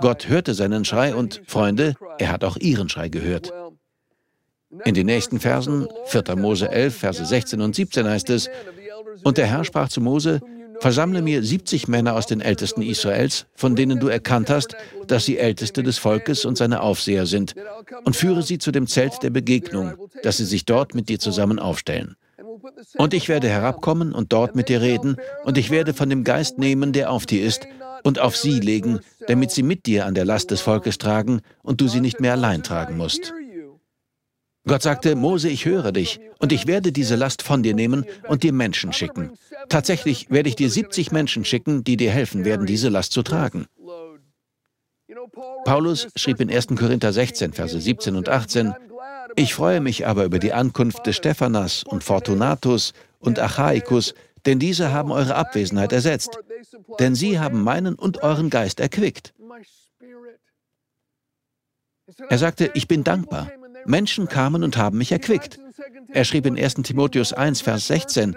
Gott 0.00 0.28
hörte 0.28 0.54
seinen 0.54 0.84
Schrei 0.84 1.14
und, 1.14 1.42
Freunde, 1.46 1.94
er 2.18 2.30
hat 2.30 2.44
auch 2.44 2.56
Ihren 2.56 2.88
Schrei 2.88 3.08
gehört. 3.08 3.52
In 4.84 4.94
den 4.94 5.06
nächsten 5.06 5.38
Versen, 5.40 5.86
4. 6.06 6.36
Mose 6.36 6.70
11, 6.70 6.96
Verse 6.96 7.24
16 7.24 7.60
und 7.60 7.74
17 7.74 8.08
heißt 8.08 8.30
es, 8.30 8.48
und 9.24 9.36
der 9.36 9.46
Herr 9.46 9.64
sprach 9.64 9.88
zu 9.88 10.00
Mose, 10.00 10.40
Versammle 10.80 11.22
mir 11.22 11.44
70 11.44 11.86
Männer 11.86 12.16
aus 12.16 12.26
den 12.26 12.40
Ältesten 12.40 12.82
Israels, 12.82 13.46
von 13.54 13.76
denen 13.76 14.00
du 14.00 14.08
erkannt 14.08 14.50
hast, 14.50 14.74
dass 15.06 15.24
sie 15.24 15.38
Älteste 15.38 15.84
des 15.84 15.98
Volkes 15.98 16.44
und 16.44 16.58
seine 16.58 16.80
Aufseher 16.80 17.26
sind, 17.26 17.54
und 18.02 18.16
führe 18.16 18.42
sie 18.42 18.58
zu 18.58 18.72
dem 18.72 18.88
Zelt 18.88 19.22
der 19.22 19.30
Begegnung, 19.30 19.94
dass 20.24 20.38
sie 20.38 20.44
sich 20.44 20.64
dort 20.64 20.96
mit 20.96 21.08
dir 21.08 21.20
zusammen 21.20 21.60
aufstellen. 21.60 22.16
Und 22.96 23.14
ich 23.14 23.28
werde 23.28 23.48
herabkommen 23.48 24.12
und 24.12 24.32
dort 24.32 24.56
mit 24.56 24.68
dir 24.68 24.80
reden, 24.80 25.18
und 25.44 25.56
ich 25.56 25.70
werde 25.70 25.94
von 25.94 26.10
dem 26.10 26.24
Geist 26.24 26.58
nehmen, 26.58 26.92
der 26.92 27.12
auf 27.12 27.26
dir 27.26 27.44
ist, 27.44 27.68
und 28.02 28.18
auf 28.18 28.36
sie 28.36 28.58
legen, 28.58 28.98
damit 29.28 29.52
sie 29.52 29.62
mit 29.62 29.86
dir 29.86 30.06
an 30.06 30.14
der 30.14 30.24
Last 30.24 30.50
des 30.50 30.62
Volkes 30.62 30.98
tragen 30.98 31.42
und 31.62 31.80
du 31.80 31.86
sie 31.86 32.00
nicht 32.00 32.20
mehr 32.20 32.32
allein 32.32 32.64
tragen 32.64 32.96
musst. 32.96 33.32
Gott 34.66 34.82
sagte, 34.82 35.16
Mose, 35.16 35.48
ich 35.48 35.64
höre 35.64 35.90
dich, 35.90 36.20
und 36.38 36.52
ich 36.52 36.66
werde 36.66 36.92
diese 36.92 37.16
Last 37.16 37.42
von 37.42 37.62
dir 37.62 37.74
nehmen 37.74 38.04
und 38.28 38.44
dir 38.44 38.52
Menschen 38.52 38.92
schicken. 38.92 39.32
Tatsächlich 39.68 40.30
werde 40.30 40.48
ich 40.48 40.56
dir 40.56 40.70
70 40.70 41.10
Menschen 41.10 41.44
schicken, 41.44 41.82
die 41.82 41.96
dir 41.96 42.12
helfen 42.12 42.44
werden, 42.44 42.66
diese 42.66 42.88
Last 42.88 43.12
zu 43.12 43.22
tragen. 43.22 43.66
Paulus 45.64 46.08
schrieb 46.16 46.40
in 46.40 46.50
1. 46.50 46.68
Korinther 46.78 47.12
16, 47.12 47.52
Verse 47.52 47.80
17 47.80 48.16
und 48.16 48.28
18, 48.28 48.74
Ich 49.36 49.54
freue 49.54 49.80
mich 49.80 50.06
aber 50.06 50.24
über 50.24 50.38
die 50.38 50.52
Ankunft 50.52 51.06
des 51.06 51.16
Stephanas 51.16 51.82
und 51.84 52.04
Fortunatus 52.04 52.92
und 53.18 53.38
Achaikus, 53.38 54.14
denn 54.46 54.58
diese 54.58 54.92
haben 54.92 55.10
eure 55.10 55.34
Abwesenheit 55.34 55.92
ersetzt, 55.92 56.38
denn 56.98 57.14
sie 57.14 57.38
haben 57.38 57.62
meinen 57.62 57.94
und 57.94 58.22
euren 58.22 58.50
Geist 58.50 58.80
erquickt. 58.80 59.34
Er 62.28 62.38
sagte, 62.38 62.70
ich 62.74 62.88
bin 62.88 63.04
dankbar. 63.04 63.50
Menschen 63.86 64.28
kamen 64.28 64.64
und 64.64 64.76
haben 64.76 64.98
mich 64.98 65.12
erquickt. 65.12 65.58
Er 66.08 66.24
schrieb 66.24 66.46
in 66.46 66.58
1 66.58 66.74
Timotheus 66.82 67.32
1, 67.32 67.60
Vers 67.60 67.86
16, 67.88 68.36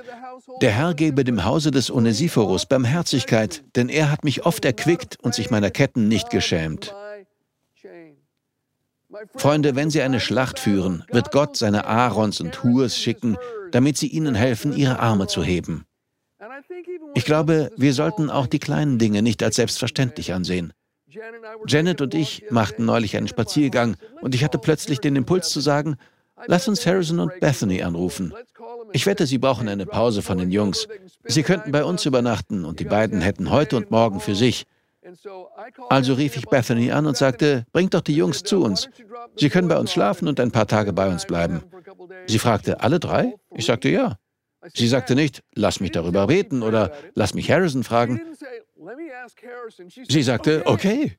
der 0.61 0.71
Herr 0.71 0.93
gebe 0.93 1.23
dem 1.23 1.43
Hause 1.43 1.71
des 1.71 1.91
Onesiphorus 1.91 2.65
Barmherzigkeit, 2.65 3.63
denn 3.75 3.89
er 3.89 4.11
hat 4.11 4.23
mich 4.23 4.45
oft 4.45 4.63
erquickt 4.63 5.17
und 5.21 5.33
sich 5.33 5.49
meiner 5.49 5.71
Ketten 5.71 6.07
nicht 6.07 6.29
geschämt. 6.29 6.93
Freunde, 9.35 9.75
wenn 9.75 9.89
Sie 9.89 10.01
eine 10.01 10.19
Schlacht 10.19 10.59
führen, 10.59 11.03
wird 11.09 11.31
Gott 11.31 11.55
seine 11.55 11.85
Aarons 11.85 12.41
und 12.41 12.63
Hurs 12.63 12.97
schicken, 12.97 13.37
damit 13.71 13.97
sie 13.97 14.07
ihnen 14.07 14.35
helfen, 14.35 14.75
ihre 14.75 14.99
Arme 14.99 15.27
zu 15.27 15.43
heben. 15.43 15.85
Ich 17.13 17.25
glaube, 17.25 17.71
wir 17.77 17.93
sollten 17.93 18.29
auch 18.29 18.47
die 18.47 18.59
kleinen 18.59 18.99
Dinge 18.99 19.21
nicht 19.21 19.41
als 19.41 19.55
selbstverständlich 19.55 20.33
ansehen. 20.33 20.73
Janet 21.67 22.01
und 22.01 22.13
ich 22.13 22.43
machten 22.49 22.85
neulich 22.85 23.17
einen 23.17 23.27
Spaziergang 23.27 23.95
und 24.21 24.35
ich 24.35 24.43
hatte 24.43 24.57
plötzlich 24.57 24.99
den 24.99 25.15
Impuls 25.15 25.49
zu 25.49 25.59
sagen, 25.59 25.97
lass 26.47 26.67
uns 26.67 26.85
Harrison 26.85 27.19
und 27.19 27.39
Bethany 27.39 27.81
anrufen. 27.81 28.33
Ich 28.91 29.05
wette, 29.05 29.25
sie 29.25 29.37
brauchen 29.37 29.67
eine 29.67 29.85
Pause 29.85 30.21
von 30.21 30.37
den 30.37 30.51
Jungs. 30.51 30.87
Sie 31.23 31.43
könnten 31.43 31.71
bei 31.71 31.83
uns 31.83 32.05
übernachten 32.05 32.65
und 32.65 32.79
die 32.79 32.85
beiden 32.85 33.21
hätten 33.21 33.49
heute 33.51 33.77
und 33.77 33.91
morgen 33.91 34.19
für 34.19 34.35
sich. 34.35 34.65
Also 35.89 36.13
rief 36.13 36.35
ich 36.35 36.45
Bethany 36.47 36.91
an 36.91 37.05
und 37.05 37.15
sagte, 37.15 37.65
bringt 37.71 37.93
doch 37.93 38.01
die 38.01 38.15
Jungs 38.15 38.43
zu 38.43 38.63
uns. 38.63 38.89
Sie 39.35 39.49
können 39.49 39.67
bei 39.67 39.77
uns 39.77 39.91
schlafen 39.91 40.27
und 40.27 40.39
ein 40.39 40.51
paar 40.51 40.67
Tage 40.67 40.93
bei 40.93 41.07
uns 41.09 41.25
bleiben. 41.25 41.61
Sie 42.27 42.39
fragte, 42.39 42.81
alle 42.81 42.99
drei? 42.99 43.35
Ich 43.53 43.65
sagte 43.65 43.89
ja. 43.89 44.17
Sie 44.73 44.87
sagte 44.87 45.13
nicht, 45.13 45.43
lass 45.53 45.79
mich 45.79 45.91
darüber 45.91 46.27
beten 46.27 46.63
oder 46.63 46.91
lass 47.13 47.35
mich 47.35 47.51
Harrison 47.51 47.83
fragen. 47.83 48.19
Sie 50.07 50.23
sagte, 50.23 50.63
okay. 50.65 51.17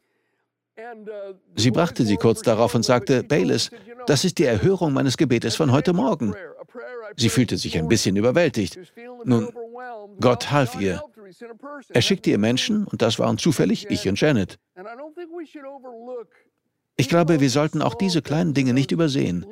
Sie 1.55 1.71
brachte 1.71 2.05
sie 2.05 2.17
kurz 2.17 2.43
darauf 2.43 2.75
und 2.75 2.85
sagte, 2.85 3.23
Baylis, 3.23 3.71
das 4.07 4.25
ist 4.25 4.39
die 4.39 4.45
Erhörung 4.45 4.93
meines 4.93 5.17
Gebetes 5.17 5.57
von 5.57 5.73
heute 5.73 5.95
Morgen. 5.95 6.35
Sie 7.17 7.31
fühlte 7.31 7.57
sich 7.57 7.79
ein 7.79 7.89
bisschen 7.89 8.17
überwältigt. 8.17 8.79
Nun, 9.25 9.49
Gott 10.21 10.51
half 10.51 10.79
ihr. 10.79 11.03
Er 11.89 12.03
schickte 12.03 12.31
ihr 12.31 12.39
Menschen, 12.39 12.87
und 12.87 13.01
das 13.01 13.19
waren 13.19 13.39
zufällig 13.39 13.87
ich 13.91 14.07
und 14.07 14.21
Janet. 14.21 14.59
Ich 16.99 17.09
glaube, 17.09 17.41
wir 17.41 17.51
sollten 17.51 17.83
auch 17.83 17.95
diese 17.95 18.23
kleinen 18.23 18.55
Dinge 18.55 18.75
nicht 18.75 18.93
übersehen. 18.93 19.47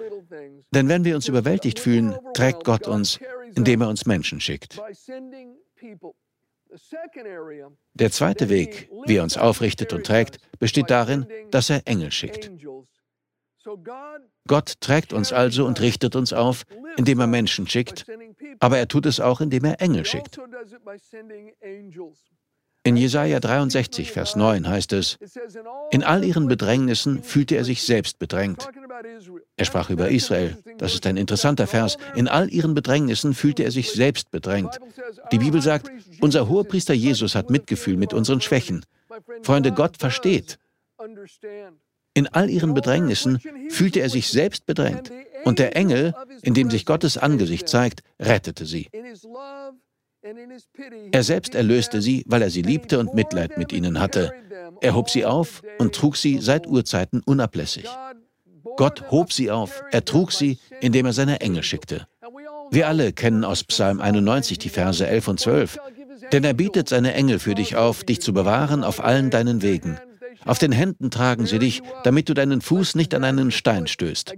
Denn 0.73 0.89
wenn 0.89 1.05
wir 1.05 1.15
uns 1.15 1.29
überwältigt 1.29 1.79
fühlen, 1.79 2.17
trägt 2.35 2.65
Gott 2.65 2.87
uns, 2.87 3.19
indem 3.55 3.83
er 3.83 3.89
uns 3.89 4.07
Menschen 4.07 4.41
schickt. 4.41 4.81
Der 7.95 8.11
zweite 8.11 8.49
Weg, 8.49 8.91
wie 9.07 9.17
er 9.17 9.23
uns 9.23 9.37
aufrichtet 9.37 9.93
und 9.93 10.05
trägt, 10.05 10.39
besteht 10.59 10.91
darin, 10.91 11.27
dass 11.51 11.71
er 11.71 11.83
Engel 11.87 12.11
schickt. 12.11 12.51
Gott 14.47 14.81
trägt 14.81 15.13
uns 15.13 15.33
also 15.33 15.65
und 15.67 15.81
richtet 15.81 16.17
uns 16.17 16.33
auf, 16.33 16.65
indem 16.97 17.21
er 17.21 17.27
Menschen 17.27 17.67
schickt, 17.67 18.05
aber 18.61 18.79
er 18.79 18.89
tut 18.89 19.07
es 19.07 19.21
auch, 19.21 19.41
indem 19.41 19.65
er 19.65 19.81
Engel 19.81 20.05
schickt. 20.05 20.39
In 22.87 22.99
Jesaja 22.99 23.41
63, 23.41 24.13
Vers 24.13 24.37
9 24.37 24.69
heißt 24.69 24.93
es: 24.93 25.19
In 25.91 26.05
all 26.05 26.23
ihren 26.23 26.49
Bedrängnissen 26.49 27.23
fühlte 27.23 27.57
er 27.57 27.65
sich 27.65 27.83
selbst 27.83 28.19
bedrängt. 28.19 28.69
Er 29.57 29.65
sprach 29.65 29.89
über 29.89 30.11
Israel. 30.11 30.59
Das 30.77 30.93
ist 30.93 31.07
ein 31.07 31.17
interessanter 31.17 31.67
Vers. 31.67 31.97
In 32.15 32.29
all 32.29 32.53
ihren 32.53 32.75
Bedrängnissen 32.75 33.33
fühlte 33.33 33.65
er 33.65 33.71
sich 33.71 33.93
selbst 33.93 34.31
bedrängt. 34.31 34.79
Die 35.33 35.39
Bibel 35.39 35.63
sagt, 35.63 35.91
unser 36.21 36.49
Hohepriester 36.49 36.93
Jesus 36.93 37.35
hat 37.35 37.49
Mitgefühl 37.49 37.97
mit 37.97 38.13
unseren 38.13 38.43
Schwächen. 38.43 38.85
Freunde, 39.43 39.73
Gott 39.73 39.97
versteht. 39.97 40.59
In 42.13 42.29
all 42.29 42.51
ihren 42.51 42.75
Bedrängnissen 42.75 43.41
fühlte 43.71 44.01
er 44.01 44.11
sich 44.11 44.29
selbst 44.29 44.67
bedrängt. 44.67 45.11
Und 45.45 45.59
der 45.59 45.75
Engel, 45.75 46.15
in 46.43 46.53
dem 46.53 46.71
sich 46.71 46.85
Gottes 46.85 47.17
Angesicht 47.17 47.67
zeigt, 47.67 48.03
rettete 48.21 48.67
sie. 48.67 48.91
Er 51.13 51.23
selbst 51.23 51.55
erlöste 51.55 52.01
sie, 52.01 52.25
weil 52.27 52.43
er 52.43 52.51
sie 52.51 52.63
liebte 52.63 52.99
und 52.99 53.15
Mitleid 53.15 53.59
mit 53.59 53.73
ihnen 53.73 54.01
hatte. 54.01 54.33
Er 54.81 54.95
hob 54.95 55.11
sie 55.11 55.25
auf 55.25 55.63
und 55.79 55.95
trug 55.95 56.17
sie 56.17 56.39
seit 56.39 56.67
Urzeiten 56.67 57.23
unablässig. 57.25 57.87
Gott 58.77 59.11
hob 59.11 59.33
sie 59.33 59.51
auf, 59.51 59.83
er 59.93 60.05
trug 60.05 60.33
sie, 60.33 60.59
indem 60.81 61.07
er 61.07 61.13
seine 61.13 61.41
Engel 61.41 61.63
schickte. 61.63 62.07
Wir 62.71 62.89
alle 62.89 63.13
kennen 63.13 63.45
aus 63.45 63.65
Psalm 63.65 64.01
91 64.01 64.59
die 64.59 64.71
Verse 64.71 65.07
11 65.07 65.29
und 65.29 65.41
12. 65.41 65.79
Denn 66.33 66.45
er 66.45 66.55
bietet 66.55 66.89
seine 66.89 67.13
Engel 67.13 67.39
für 67.39 67.55
dich 67.55 67.77
auf, 67.77 68.03
dich 68.03 68.21
zu 68.21 68.33
bewahren 68.33 68.83
auf 68.83 69.05
allen 69.05 69.31
deinen 69.31 69.63
Wegen. 69.63 69.99
Auf 70.45 70.59
den 70.59 70.73
Händen 70.73 71.11
tragen 71.11 71.47
sie 71.47 71.59
dich, 71.59 71.83
damit 72.03 72.29
du 72.29 72.35
deinen 72.35 72.61
Fuß 72.61 72.95
nicht 72.95 73.15
an 73.15 73.25
einen 73.25 73.51
Stein 73.51 73.87
stößt. 73.87 74.35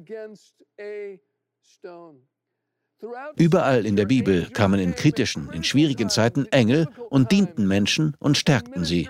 Überall 3.37 3.85
in 3.85 3.97
der 3.97 4.07
Bibel 4.07 4.49
kamen 4.51 4.81
in 4.81 4.95
kritischen, 4.95 5.51
in 5.53 5.65
schwierigen 5.65 6.09
Zeiten 6.09 6.47
Engel 6.47 6.89
und 7.11 7.31
dienten 7.31 7.67
Menschen 7.67 8.15
und 8.19 8.39
stärkten 8.39 8.85
sie. 8.85 9.09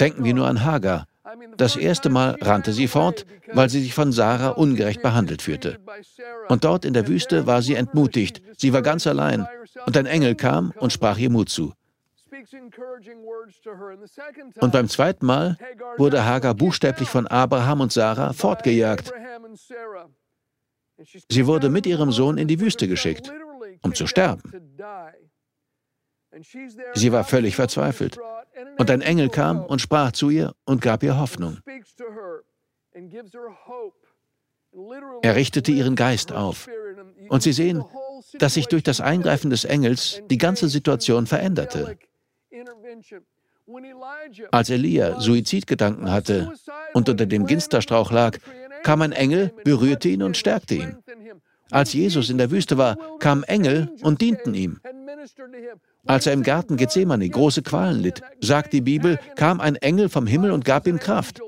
Denken 0.00 0.24
wir 0.24 0.34
nur 0.34 0.46
an 0.46 0.64
Hagar. 0.64 1.06
Das 1.56 1.76
erste 1.76 2.10
Mal 2.10 2.36
rannte 2.40 2.72
sie 2.72 2.86
fort, 2.86 3.26
weil 3.52 3.68
sie 3.68 3.82
sich 3.82 3.94
von 3.94 4.12
Sarah 4.12 4.50
ungerecht 4.50 5.02
behandelt 5.02 5.42
fühlte. 5.42 5.78
Und 6.48 6.64
dort 6.64 6.84
in 6.84 6.94
der 6.94 7.08
Wüste 7.08 7.46
war 7.46 7.62
sie 7.62 7.74
entmutigt. 7.74 8.40
Sie 8.56 8.72
war 8.72 8.82
ganz 8.82 9.06
allein. 9.06 9.46
Und 9.86 9.96
ein 9.96 10.06
Engel 10.06 10.34
kam 10.34 10.72
und 10.78 10.92
sprach 10.92 11.18
ihr 11.18 11.30
Mut 11.30 11.48
zu. 11.48 11.72
Und 14.60 14.72
beim 14.72 14.88
zweiten 14.88 15.26
Mal 15.26 15.56
wurde 15.96 16.24
Hagar 16.24 16.54
buchstäblich 16.54 17.08
von 17.08 17.26
Abraham 17.26 17.80
und 17.80 17.92
Sarah 17.92 18.32
fortgejagt. 18.32 19.12
Sie 21.28 21.46
wurde 21.46 21.68
mit 21.68 21.86
ihrem 21.86 22.12
Sohn 22.12 22.38
in 22.38 22.48
die 22.48 22.60
Wüste 22.60 22.88
geschickt, 22.88 23.32
um 23.82 23.94
zu 23.94 24.06
sterben. 24.06 24.42
Sie 26.94 27.12
war 27.12 27.24
völlig 27.24 27.56
verzweifelt. 27.56 28.18
Und 28.78 28.90
ein 28.90 29.02
Engel 29.02 29.28
kam 29.28 29.64
und 29.64 29.80
sprach 29.80 30.12
zu 30.12 30.30
ihr 30.30 30.54
und 30.64 30.80
gab 30.80 31.02
ihr 31.02 31.18
Hoffnung. 31.18 31.58
Er 35.22 35.36
richtete 35.36 35.72
ihren 35.72 35.94
Geist 35.94 36.32
auf. 36.32 36.68
Und 37.28 37.42
Sie 37.42 37.52
sehen, 37.52 37.84
dass 38.38 38.54
sich 38.54 38.66
durch 38.66 38.82
das 38.82 39.00
Eingreifen 39.00 39.50
des 39.50 39.64
Engels 39.64 40.22
die 40.30 40.38
ganze 40.38 40.68
Situation 40.68 41.26
veränderte. 41.26 41.98
Als 44.50 44.70
Elia 44.70 45.20
Suizidgedanken 45.20 46.10
hatte 46.10 46.52
und 46.94 47.08
unter 47.08 47.26
dem 47.26 47.46
Ginsterstrauch 47.46 48.12
lag, 48.12 48.38
kam 48.86 49.02
ein 49.02 49.10
Engel, 49.10 49.52
berührte 49.64 50.08
ihn 50.08 50.22
und 50.22 50.36
stärkte 50.36 50.76
ihn. 50.76 50.96
Als 51.72 51.92
Jesus 51.92 52.30
in 52.30 52.38
der 52.38 52.52
Wüste 52.52 52.78
war, 52.78 52.96
kamen 53.18 53.42
Engel 53.42 53.90
und 54.02 54.20
dienten 54.20 54.54
ihm. 54.54 54.78
Als 56.06 56.26
er 56.28 56.32
im 56.32 56.44
Garten 56.44 56.76
Gethsemane 56.76 57.28
große 57.28 57.62
Qualen 57.62 57.98
litt, 57.98 58.22
sagt 58.40 58.72
die 58.72 58.80
Bibel, 58.80 59.18
kam 59.34 59.60
ein 59.60 59.74
Engel 59.74 60.08
vom 60.08 60.28
Himmel 60.28 60.52
und 60.52 60.64
gab 60.64 60.86
ihm 60.86 61.00
Kraft. 61.00 61.40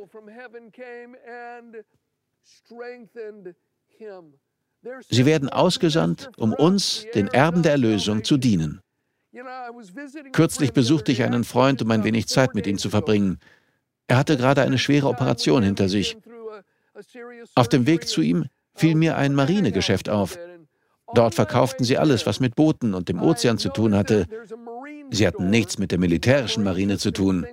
Sie 5.09 5.27
werden 5.27 5.49
ausgesandt, 5.49 6.31
um 6.39 6.53
uns, 6.53 7.07
den 7.15 7.29
Erben 7.29 7.63
der 7.63 7.73
Erlösung, 7.73 8.25
zu 8.25 8.37
dienen. 8.37 8.81
Kürzlich 10.33 10.73
besuchte 10.73 11.13
ich 11.13 11.23
einen 11.23 11.45
Freund, 11.45 11.83
um 11.83 11.91
ein 11.93 12.03
wenig 12.03 12.27
Zeit 12.27 12.57
mit 12.57 12.67
ihm 12.67 12.79
zu 12.79 12.91
verbringen. 12.91 13.39
Er 14.09 14.17
hatte 14.17 14.37
gerade 14.37 14.63
eine 14.63 14.79
schwere 14.79 15.07
Operation 15.07 15.63
hinter 15.63 15.89
sich. 15.89 16.17
Auf 17.55 17.69
dem 17.69 17.87
Weg 17.87 18.09
zu 18.09 18.21
ihm 18.21 18.47
fiel 18.75 18.95
mir 18.95 19.17
ein 19.17 19.35
Marinegeschäft 19.35 20.09
auf. 20.09 20.39
Dort 21.15 21.35
verkauften 21.35 21.85
sie 21.85 21.99
alles, 21.99 22.27
was 22.27 22.41
mit 22.41 22.55
Booten 22.55 22.95
und 22.95 23.09
dem 23.09 23.23
Ozean 23.23 23.59
zu 23.59 23.71
tun 23.71 23.95
hatte. 23.95 24.27
Sie 25.11 25.27
hatten 25.27 25.51
nichts 25.51 25.79
mit 25.79 25.91
der 25.91 25.99
militärischen 25.99 26.65
Marine 26.65 26.99
zu 26.99 27.11
tun. 27.11 27.47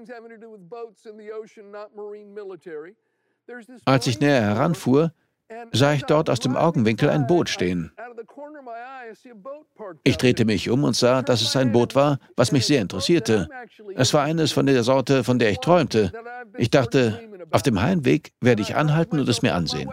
Als 3.85 4.07
ich 4.07 4.19
näher 4.19 4.41
heranfuhr, 4.41 5.13
sah 5.71 5.93
ich 5.93 6.03
dort 6.03 6.29
aus 6.29 6.39
dem 6.39 6.55
Augenwinkel 6.55 7.09
ein 7.09 7.27
Boot 7.27 7.49
stehen. 7.49 7.91
Ich 10.03 10.17
drehte 10.17 10.45
mich 10.45 10.69
um 10.69 10.83
und 10.83 10.95
sah, 10.95 11.21
dass 11.21 11.41
es 11.41 11.55
ein 11.55 11.71
Boot 11.71 11.95
war, 11.95 12.19
was 12.35 12.51
mich 12.51 12.65
sehr 12.65 12.81
interessierte. 12.81 13.47
Es 13.95 14.13
war 14.13 14.23
eines 14.23 14.51
von 14.51 14.65
der 14.65 14.83
Sorte, 14.83 15.23
von 15.23 15.39
der 15.39 15.51
ich 15.51 15.59
träumte. 15.59 16.11
Ich 16.57 16.71
dachte, 16.71 17.21
auf 17.55 17.63
dem 17.63 17.81
Heimweg 17.81 18.33
werde 18.41 18.61
ich 18.61 18.75
anhalten 18.75 19.17
und 19.17 19.29
es 19.29 19.41
mir 19.41 19.55
ansehen. 19.55 19.89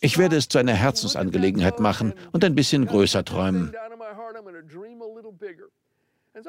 Ich 0.00 0.18
werde 0.18 0.36
es 0.36 0.46
zu 0.46 0.58
einer 0.58 0.72
Herzensangelegenheit 0.72 1.80
machen 1.80 2.14
und 2.30 2.44
ein 2.44 2.54
bisschen 2.54 2.86
größer 2.86 3.24
träumen. 3.24 3.74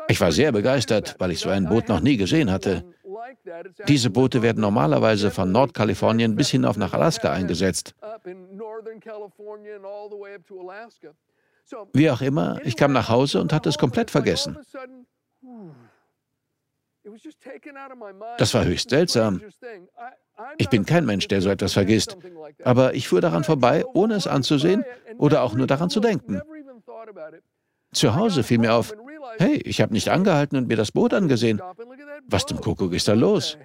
Ich 0.07 0.21
war 0.21 0.31
sehr 0.31 0.51
begeistert, 0.51 1.15
weil 1.17 1.31
ich 1.31 1.39
so 1.39 1.49
ein 1.49 1.67
Boot 1.67 1.89
noch 1.89 2.01
nie 2.01 2.17
gesehen 2.17 2.51
hatte. 2.51 2.83
Diese 3.87 4.11
Boote 4.11 4.43
werden 4.43 4.61
normalerweise 4.61 5.31
von 5.31 5.51
Nordkalifornien 5.51 6.35
bis 6.35 6.49
hinauf 6.49 6.77
nach 6.77 6.93
Alaska 6.93 7.31
eingesetzt. 7.31 7.95
Wie 11.93 12.11
auch 12.11 12.21
immer, 12.21 12.59
ich 12.63 12.75
kam 12.75 12.93
nach 12.93 13.09
Hause 13.09 13.41
und 13.41 13.53
hatte 13.53 13.69
es 13.69 13.77
komplett 13.79 14.11
vergessen. 14.11 14.55
Das 18.37 18.53
war 18.53 18.65
höchst 18.65 18.89
seltsam. 18.89 19.41
Ich 20.57 20.69
bin 20.69 20.85
kein 20.85 21.05
Mensch, 21.05 21.27
der 21.27 21.41
so 21.41 21.49
etwas 21.49 21.73
vergisst, 21.73 22.17
aber 22.63 22.93
ich 22.93 23.07
fuhr 23.07 23.21
daran 23.21 23.43
vorbei, 23.43 23.85
ohne 23.93 24.15
es 24.15 24.27
anzusehen 24.27 24.83
oder 25.17 25.41
auch 25.43 25.53
nur 25.53 25.67
daran 25.67 25.89
zu 25.89 25.99
denken. 25.99 26.41
Zu 27.93 28.15
Hause 28.15 28.43
fiel 28.43 28.59
mir 28.59 28.73
auf, 28.73 28.93
hey, 29.37 29.55
ich 29.57 29.81
habe 29.81 29.93
nicht 29.93 30.09
angehalten 30.09 30.57
und 30.57 30.67
mir 30.67 30.77
das 30.77 30.91
Boot 30.91 31.13
angesehen. 31.13 31.61
Was 32.27 32.45
zum 32.45 32.59
Kuckuck 32.59 32.93
ist 32.93 33.07
da 33.07 33.13
los? 33.13 33.57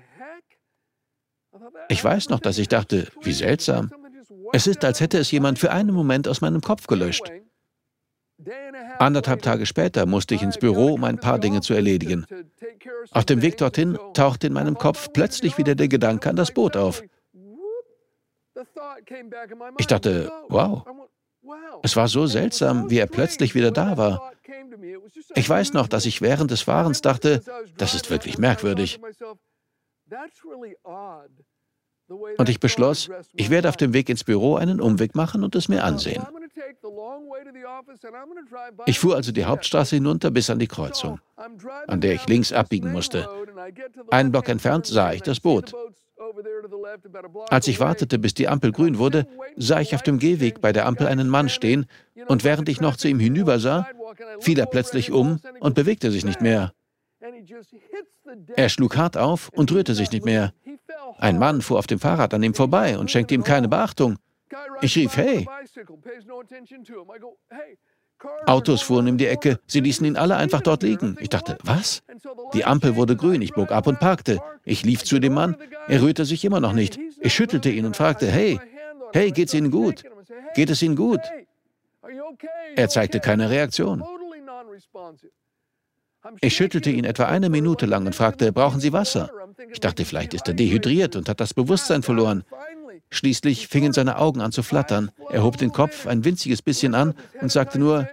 Ich 1.89 2.03
weiß 2.03 2.31
noch, 2.31 2.41
dass 2.41 2.59
ich 2.59 2.69
dachte, 2.69 3.09
wie 3.23 3.33
seltsam. 3.33 3.91
Es 4.53 4.67
ist, 4.67 4.85
als 4.85 5.01
hätte 5.01 5.19
es 5.19 5.31
jemand 5.31 5.59
für 5.59 5.71
einen 5.71 5.95
Moment 5.95 6.29
aus 6.29 6.41
meinem 6.41 6.61
Kopf 6.61 6.87
gelöscht. 6.87 7.31
Anderthalb 8.99 9.43
Tage 9.43 9.67
später 9.67 10.07
musste 10.07 10.35
ich 10.35 10.43
ins 10.43 10.59
Büro, 10.59 10.95
um 10.95 11.05
ein 11.05 11.19
paar 11.19 11.39
Dinge 11.39 11.61
zu 11.61 11.75
erledigen. 11.75 12.27
Auf 13.11 13.25
dem 13.25 13.43
Weg 13.43 13.57
dorthin 13.59 13.99
tauchte 14.15 14.47
in 14.47 14.53
meinem 14.53 14.77
Kopf 14.77 15.13
plötzlich 15.13 15.59
wieder 15.59 15.75
der 15.75 15.89
Gedanke 15.89 16.31
an 16.31 16.37
das 16.37 16.53
Boot 16.53 16.77
auf. 16.77 17.03
Ich 19.79 19.87
dachte, 19.87 20.33
wow, 20.49 20.85
es 21.83 21.97
war 21.97 22.09
so 22.09 22.27
seltsam, 22.27 22.91
wie 22.91 22.99
er 22.99 23.07
plötzlich 23.07 23.55
wieder 23.55 23.71
da 23.71 23.97
war. 23.97 24.33
Ich 25.35 25.49
weiß 25.49 25.73
noch, 25.73 25.89
dass 25.89 26.07
ich 26.07 26.21
während 26.21 26.51
des 26.51 26.63
Fahrens 26.63 27.01
dachte, 27.01 27.43
das 27.77 27.95
ist 27.95 28.11
wirklich 28.11 28.39
merkwürdig. 28.39 29.01
Und 32.39 32.49
ich 32.49 32.61
beschloss, 32.61 33.09
ich 33.35 33.51
werde 33.51 33.69
auf 33.69 33.77
dem 33.77 33.93
Weg 33.95 34.09
ins 34.09 34.25
Büro 34.25 34.57
einen 34.57 34.81
Umweg 34.81 35.15
machen 35.15 35.45
und 35.45 35.55
es 35.55 35.69
mir 35.69 35.85
ansehen. 35.85 36.25
Ich 38.87 38.99
fuhr 38.99 39.17
also 39.17 39.33
die 39.33 39.45
Hauptstraße 39.45 39.97
hinunter 39.97 40.31
bis 40.31 40.51
an 40.51 40.59
die 40.59 40.67
Kreuzung, 40.67 41.21
an 41.87 42.01
der 42.01 42.15
ich 42.15 42.27
links 42.29 42.53
abbiegen 42.53 42.93
musste. 42.93 43.29
Einen 44.11 44.33
Block 44.33 44.49
entfernt 44.49 44.87
sah 44.87 45.13
ich 45.13 45.23
das 45.23 45.41
Boot. 45.41 45.73
Als 47.49 47.69
ich 47.69 47.81
wartete, 47.81 48.19
bis 48.19 48.35
die 48.35 48.49
Ampel 48.49 48.73
grün 48.73 48.99
wurde, 48.99 49.27
sah 49.57 49.81
ich 49.81 49.95
auf 49.95 50.03
dem 50.03 50.19
Gehweg 50.19 50.61
bei 50.61 50.73
der 50.73 50.87
Ampel 50.87 51.07
einen 51.07 51.29
Mann 51.29 51.49
stehen, 51.49 51.87
und 52.29 52.45
während 52.45 52.69
ich 52.69 52.81
noch 52.81 52.97
zu 52.97 53.09
ihm 53.09 53.19
hinübersah, 53.19 53.87
fiel 54.41 54.59
er 54.59 54.67
plötzlich 54.67 55.11
um 55.11 55.41
und 55.61 55.75
bewegte 55.75 56.11
sich 56.11 56.25
nicht 56.25 56.41
mehr. 56.41 56.73
Er 58.57 58.69
schlug 58.69 58.97
hart 58.97 59.17
auf 59.17 59.49
und 59.51 59.73
rührte 59.73 59.95
sich 59.95 60.11
nicht 60.11 60.25
mehr. 60.25 60.53
Ein 61.19 61.39
Mann 61.39 61.61
fuhr 61.63 61.79
auf 61.79 61.87
dem 61.87 61.99
Fahrrad 61.99 62.35
an 62.35 62.43
ihm 62.43 62.55
vorbei 62.55 62.99
und 62.99 63.11
schenkte 63.11 63.35
ihm 63.35 63.45
keine 63.45 63.69
Beachtung. 63.69 64.19
Ich 64.81 64.97
rief, 64.97 65.17
hey! 65.17 65.47
Autos 68.47 68.83
fuhren 68.83 69.09
um 69.09 69.19
die 69.19 69.27
Ecke, 69.27 69.59
sie 69.67 69.81
ließen 69.81 70.07
ihn 70.07 70.17
alle 70.17 70.37
einfach 70.37 70.61
dort 70.61 70.83
liegen. 70.83 71.17
Ich 71.21 71.29
dachte, 71.29 71.59
was? 71.65 72.03
Die 72.55 72.65
Ampel 72.65 72.95
wurde 72.95 73.17
grün, 73.17 73.43
ich 73.43 73.53
bog 73.53 73.73
ab 73.73 73.87
und 73.87 73.99
parkte. 73.99 74.41
Ich 74.65 74.85
lief 74.85 75.03
zu 75.03 75.19
dem 75.19 75.35
Mann, 75.35 75.57
er 75.89 76.03
rührte 76.03 76.25
sich 76.25 76.45
immer 76.45 76.61
noch 76.61 76.73
nicht. 76.73 76.99
Ich 77.21 77.35
schüttelte 77.35 77.71
ihn 77.71 77.85
und 77.85 77.97
fragte, 77.97 78.31
hey, 78.31 78.61
hey, 79.13 79.31
geht's 79.33 79.55
Ihnen 79.55 79.71
gut? 79.71 80.05
Geht 80.55 80.71
es 80.71 80.83
Ihnen 80.83 80.97
gut? 80.97 81.21
Er 82.77 82.89
zeigte 82.89 83.21
keine 83.21 83.51
Reaktion. 83.51 84.05
Ich 86.41 86.55
schüttelte 86.55 86.91
ihn 86.91 87.05
etwa 87.05 87.25
eine 87.25 87.49
Minute 87.51 87.87
lang 87.87 88.07
und 88.07 88.15
fragte, 88.15 88.53
brauchen 88.53 88.81
Sie 88.81 88.93
Wasser? 88.93 89.31
Ich 89.73 89.81
dachte, 89.81 90.05
vielleicht 90.05 90.35
ist 90.35 90.47
er 90.47 90.55
dehydriert 90.55 91.17
und 91.17 91.29
hat 91.29 91.41
das 91.41 91.55
Bewusstsein 91.55 92.03
verloren. 92.03 92.45
Schließlich 93.13 93.69
fingen 93.69 93.93
seine 93.93 94.17
Augen 94.17 94.41
an 94.41 94.53
zu 94.53 94.63
flattern. 94.63 95.11
Er 95.29 95.45
hob 95.45 95.59
den 95.59 95.71
Kopf 95.71 96.07
ein 96.07 96.25
winziges 96.25 96.63
bisschen 96.63 96.95
an 96.95 97.15
und 97.43 97.53
sagte 97.53 97.79
nur 97.79 98.09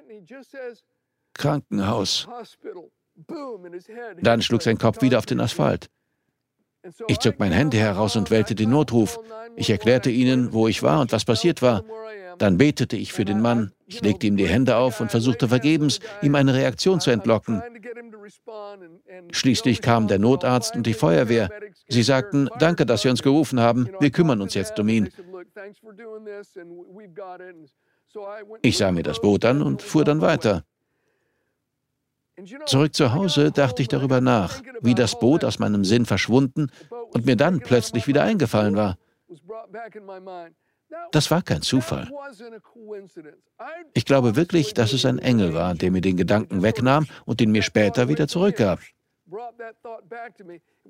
Krankenhaus. 1.33 2.27
Dann 4.21 4.41
schlug 4.41 4.61
sein 4.61 4.77
Kopf 4.77 5.01
wieder 5.01 5.17
auf 5.17 5.25
den 5.25 5.39
Asphalt. 5.39 5.89
Ich 7.07 7.19
zog 7.19 7.39
mein 7.39 7.53
Handy 7.53 7.77
heraus 7.77 8.17
und 8.17 8.29
wählte 8.29 8.55
den 8.55 8.71
Notruf. 8.71 9.17
Ich 9.55 9.69
erklärte 9.69 10.09
ihnen, 10.09 10.51
wo 10.51 10.67
ich 10.67 10.83
war 10.83 10.99
und 10.99 11.13
was 11.13 11.23
passiert 11.23 11.61
war. 11.61 11.85
Dann 12.39 12.57
betete 12.57 12.95
ich 12.97 13.13
für 13.13 13.25
den 13.25 13.41
Mann. 13.41 13.71
Ich 13.85 14.01
legte 14.01 14.25
ihm 14.25 14.37
die 14.37 14.47
Hände 14.47 14.77
auf 14.77 15.01
und 15.01 15.11
versuchte 15.11 15.47
vergebens, 15.49 15.99
ihm 16.21 16.35
eine 16.35 16.53
Reaktion 16.53 16.99
zu 16.99 17.11
entlocken. 17.11 17.61
Schließlich 19.31 19.81
kam 19.81 20.07
der 20.07 20.19
Notarzt 20.19 20.75
und 20.75 20.87
die 20.87 20.93
Feuerwehr. 20.93 21.49
Sie 21.87 22.03
sagten, 22.03 22.49
danke, 22.59 22.85
dass 22.85 23.01
Sie 23.01 23.09
uns 23.09 23.21
gerufen 23.21 23.59
haben. 23.59 23.89
Wir 23.99 24.09
kümmern 24.09 24.41
uns 24.41 24.53
jetzt 24.53 24.79
um 24.79 24.87
ihn. 24.87 25.09
Ich 28.61 28.77
sah 28.77 28.91
mir 28.91 29.03
das 29.03 29.21
Boot 29.21 29.45
an 29.45 29.61
und 29.61 29.81
fuhr 29.81 30.05
dann 30.05 30.21
weiter. 30.21 30.63
Zurück 32.65 32.95
zu 32.95 33.13
Hause 33.13 33.51
dachte 33.51 33.81
ich 33.81 33.89
darüber 33.89 34.21
nach, 34.21 34.61
wie 34.81 34.95
das 34.95 35.19
Boot 35.19 35.43
aus 35.43 35.59
meinem 35.59 35.83
Sinn 35.83 36.05
verschwunden 36.05 36.71
und 37.11 37.25
mir 37.25 37.35
dann 37.35 37.59
plötzlich 37.59 38.07
wieder 38.07 38.23
eingefallen 38.23 38.77
war. 38.77 38.97
Das 41.11 41.31
war 41.31 41.41
kein 41.41 41.61
Zufall. 41.61 42.09
Ich 43.93 44.05
glaube 44.05 44.35
wirklich, 44.35 44.73
dass 44.73 44.93
es 44.93 45.05
ein 45.05 45.19
Engel 45.19 45.53
war, 45.53 45.73
der 45.75 45.91
mir 45.91 46.01
den 46.01 46.17
Gedanken 46.17 46.61
wegnahm 46.61 47.07
und 47.25 47.41
ihn 47.41 47.51
mir 47.51 47.63
später 47.63 48.07
wieder 48.07 48.27
zurückgab. 48.27 48.79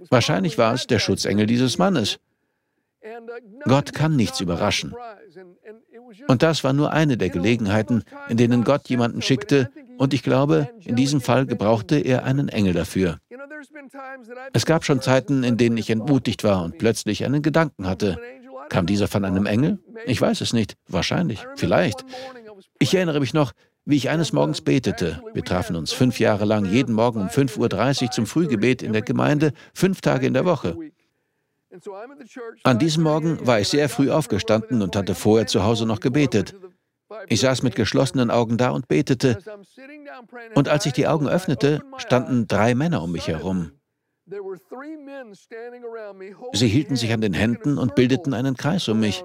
Wahrscheinlich 0.09 0.57
war 0.57 0.73
es 0.73 0.88
der 0.88 0.99
Schutzengel 0.99 1.45
dieses 1.45 1.77
Mannes. 1.77 2.19
Gott 3.65 3.93
kann 3.93 4.15
nichts 4.15 4.41
überraschen. 4.41 4.93
Und 6.27 6.43
das 6.43 6.63
war 6.63 6.73
nur 6.73 6.91
eine 6.91 7.17
der 7.17 7.29
Gelegenheiten, 7.29 8.03
in 8.27 8.38
denen 8.38 8.63
Gott 8.63 8.89
jemanden 8.89 9.21
schickte, 9.21 9.69
und 9.97 10.13
ich 10.13 10.23
glaube, 10.23 10.69
in 10.85 10.95
diesem 10.95 11.19
Fall 11.19 11.45
gebrauchte 11.45 11.97
er 11.99 12.23
einen 12.23 12.47
Engel 12.47 12.73
dafür. 12.73 13.19
Es 14.53 14.65
gab 14.65 14.85
schon 14.85 15.01
Zeiten, 15.01 15.43
in 15.43 15.57
denen 15.57 15.77
ich 15.77 15.89
entmutigt 15.89 16.45
war 16.45 16.63
und 16.63 16.77
plötzlich 16.77 17.25
einen 17.25 17.41
Gedanken 17.41 17.85
hatte. 17.85 18.17
Kam 18.69 18.86
dieser 18.86 19.08
von 19.08 19.25
einem 19.25 19.45
Engel? 19.45 19.79
Ich 20.05 20.21
weiß 20.21 20.41
es 20.41 20.53
nicht. 20.53 20.75
Wahrscheinlich. 20.88 21.45
Vielleicht. 21.55 22.05
Ich 22.79 22.93
erinnere 22.93 23.19
mich 23.19 23.34
noch, 23.34 23.51
wie 23.86 23.97
ich 23.97 24.10
eines 24.10 24.34
Morgens 24.34 24.62
betete. 24.62 25.21
Wir 25.34 25.43
trafen 25.43 25.75
uns 25.75 25.91
fünf 25.91 26.19
Jahre 26.19 26.45
lang 26.45 26.65
jeden 26.65 26.93
Morgen 26.93 27.21
um 27.21 27.27
5.30 27.27 28.03
Uhr 28.03 28.12
zum 28.12 28.25
Frühgebet 28.25 28.82
in 28.84 28.93
der 28.93 29.01
Gemeinde, 29.01 29.53
fünf 29.73 30.01
Tage 30.01 30.27
in 30.27 30.34
der 30.34 30.45
Woche. 30.45 30.77
An 32.63 32.79
diesem 32.79 33.03
Morgen 33.03 33.45
war 33.45 33.60
ich 33.60 33.67
sehr 33.67 33.89
früh 33.89 34.10
aufgestanden 34.10 34.82
und 34.82 34.95
hatte 34.95 35.15
vorher 35.15 35.47
zu 35.47 35.63
Hause 35.63 35.86
noch 35.86 35.99
gebetet. 35.99 36.55
Ich 37.27 37.41
saß 37.41 37.63
mit 37.63 37.75
geschlossenen 37.75 38.29
Augen 38.29 38.58
da 38.58 38.69
und 38.69 38.88
betete. 38.88 39.39
Und 40.55 40.69
als 40.69 40.86
ich 40.86 40.93
die 40.93 41.08
Augen 41.08 41.27
öffnete, 41.27 41.82
standen 41.97 42.47
drei 42.47 42.75
Männer 42.75 43.01
um 43.01 43.12
mich 43.12 43.27
herum. 43.27 43.71
Sie 46.53 46.67
hielten 46.67 46.95
sich 46.95 47.13
an 47.13 47.21
den 47.21 47.33
Händen 47.33 47.77
und 47.77 47.95
bildeten 47.95 48.33
einen 48.33 48.55
Kreis 48.55 48.87
um 48.87 48.99
mich. 48.99 49.23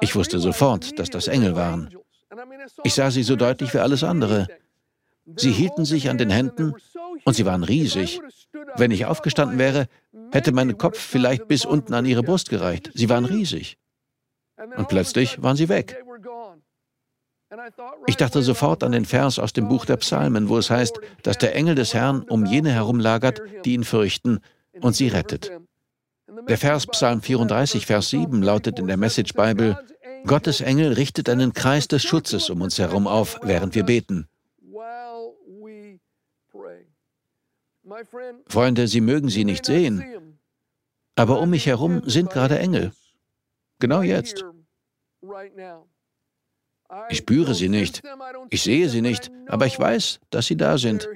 Ich 0.00 0.14
wusste 0.14 0.38
sofort, 0.38 0.98
dass 0.98 1.10
das 1.10 1.28
Engel 1.28 1.54
waren. 1.54 1.90
Ich 2.84 2.94
sah 2.94 3.10
sie 3.10 3.22
so 3.22 3.36
deutlich 3.36 3.74
wie 3.74 3.78
alles 3.78 4.04
andere. 4.04 4.46
Sie 5.36 5.52
hielten 5.52 5.84
sich 5.84 6.08
an 6.08 6.18
den 6.18 6.30
Händen 6.30 6.74
und 7.24 7.34
sie 7.34 7.44
waren 7.44 7.62
riesig. 7.62 8.20
Wenn 8.76 8.90
ich 8.90 9.06
aufgestanden 9.06 9.58
wäre, 9.58 9.86
hätte 10.32 10.52
mein 10.52 10.78
Kopf 10.78 10.98
vielleicht 10.98 11.46
bis 11.46 11.64
unten 11.64 11.94
an 11.94 12.06
ihre 12.06 12.22
Brust 12.22 12.48
gereicht. 12.48 12.90
Sie 12.94 13.08
waren 13.08 13.24
riesig. 13.24 13.76
Und 14.76 14.88
plötzlich 14.88 15.42
waren 15.42 15.56
sie 15.56 15.68
weg. 15.68 16.02
Ich 18.06 18.16
dachte 18.16 18.42
sofort 18.42 18.84
an 18.84 18.92
den 18.92 19.04
Vers 19.04 19.38
aus 19.38 19.52
dem 19.52 19.68
Buch 19.68 19.84
der 19.84 19.96
Psalmen, 19.96 20.48
wo 20.48 20.58
es 20.58 20.70
heißt, 20.70 21.00
dass 21.22 21.38
der 21.38 21.54
Engel 21.54 21.74
des 21.74 21.94
Herrn 21.94 22.22
um 22.22 22.46
jene 22.46 22.70
herumlagert, 22.70 23.42
die 23.64 23.74
ihn 23.74 23.84
fürchten, 23.84 24.40
und 24.80 24.94
sie 24.94 25.08
rettet. 25.08 25.50
Der 26.48 26.58
Vers 26.58 26.86
Psalm 26.86 27.22
34, 27.22 27.86
Vers 27.86 28.10
7 28.10 28.42
lautet 28.42 28.78
in 28.78 28.86
der 28.86 28.96
Message 28.96 29.34
Bible, 29.34 29.78
Gottes 30.26 30.60
Engel 30.60 30.92
richtet 30.92 31.28
einen 31.28 31.52
Kreis 31.52 31.88
des 31.88 32.02
Schutzes 32.02 32.50
um 32.50 32.60
uns 32.60 32.78
herum 32.78 33.06
auf, 33.06 33.40
während 33.42 33.74
wir 33.74 33.84
beten. 33.84 34.28
Freunde, 38.46 38.86
Sie 38.86 39.00
mögen 39.00 39.28
sie 39.28 39.44
nicht 39.44 39.64
sehen, 39.64 40.38
aber 41.16 41.40
um 41.40 41.50
mich 41.50 41.66
herum 41.66 42.02
sind 42.08 42.30
gerade 42.30 42.58
Engel. 42.58 42.92
Genau 43.80 44.02
jetzt. 44.02 44.44
Ich 47.08 47.18
spüre 47.18 47.54
sie 47.54 47.68
nicht, 47.68 48.02
ich 48.50 48.62
sehe 48.62 48.88
sie 48.88 49.00
nicht, 49.00 49.30
aber 49.46 49.66
ich 49.66 49.78
weiß, 49.78 50.20
dass 50.30 50.46
sie 50.46 50.56
da 50.56 50.78
sind. 50.78 51.08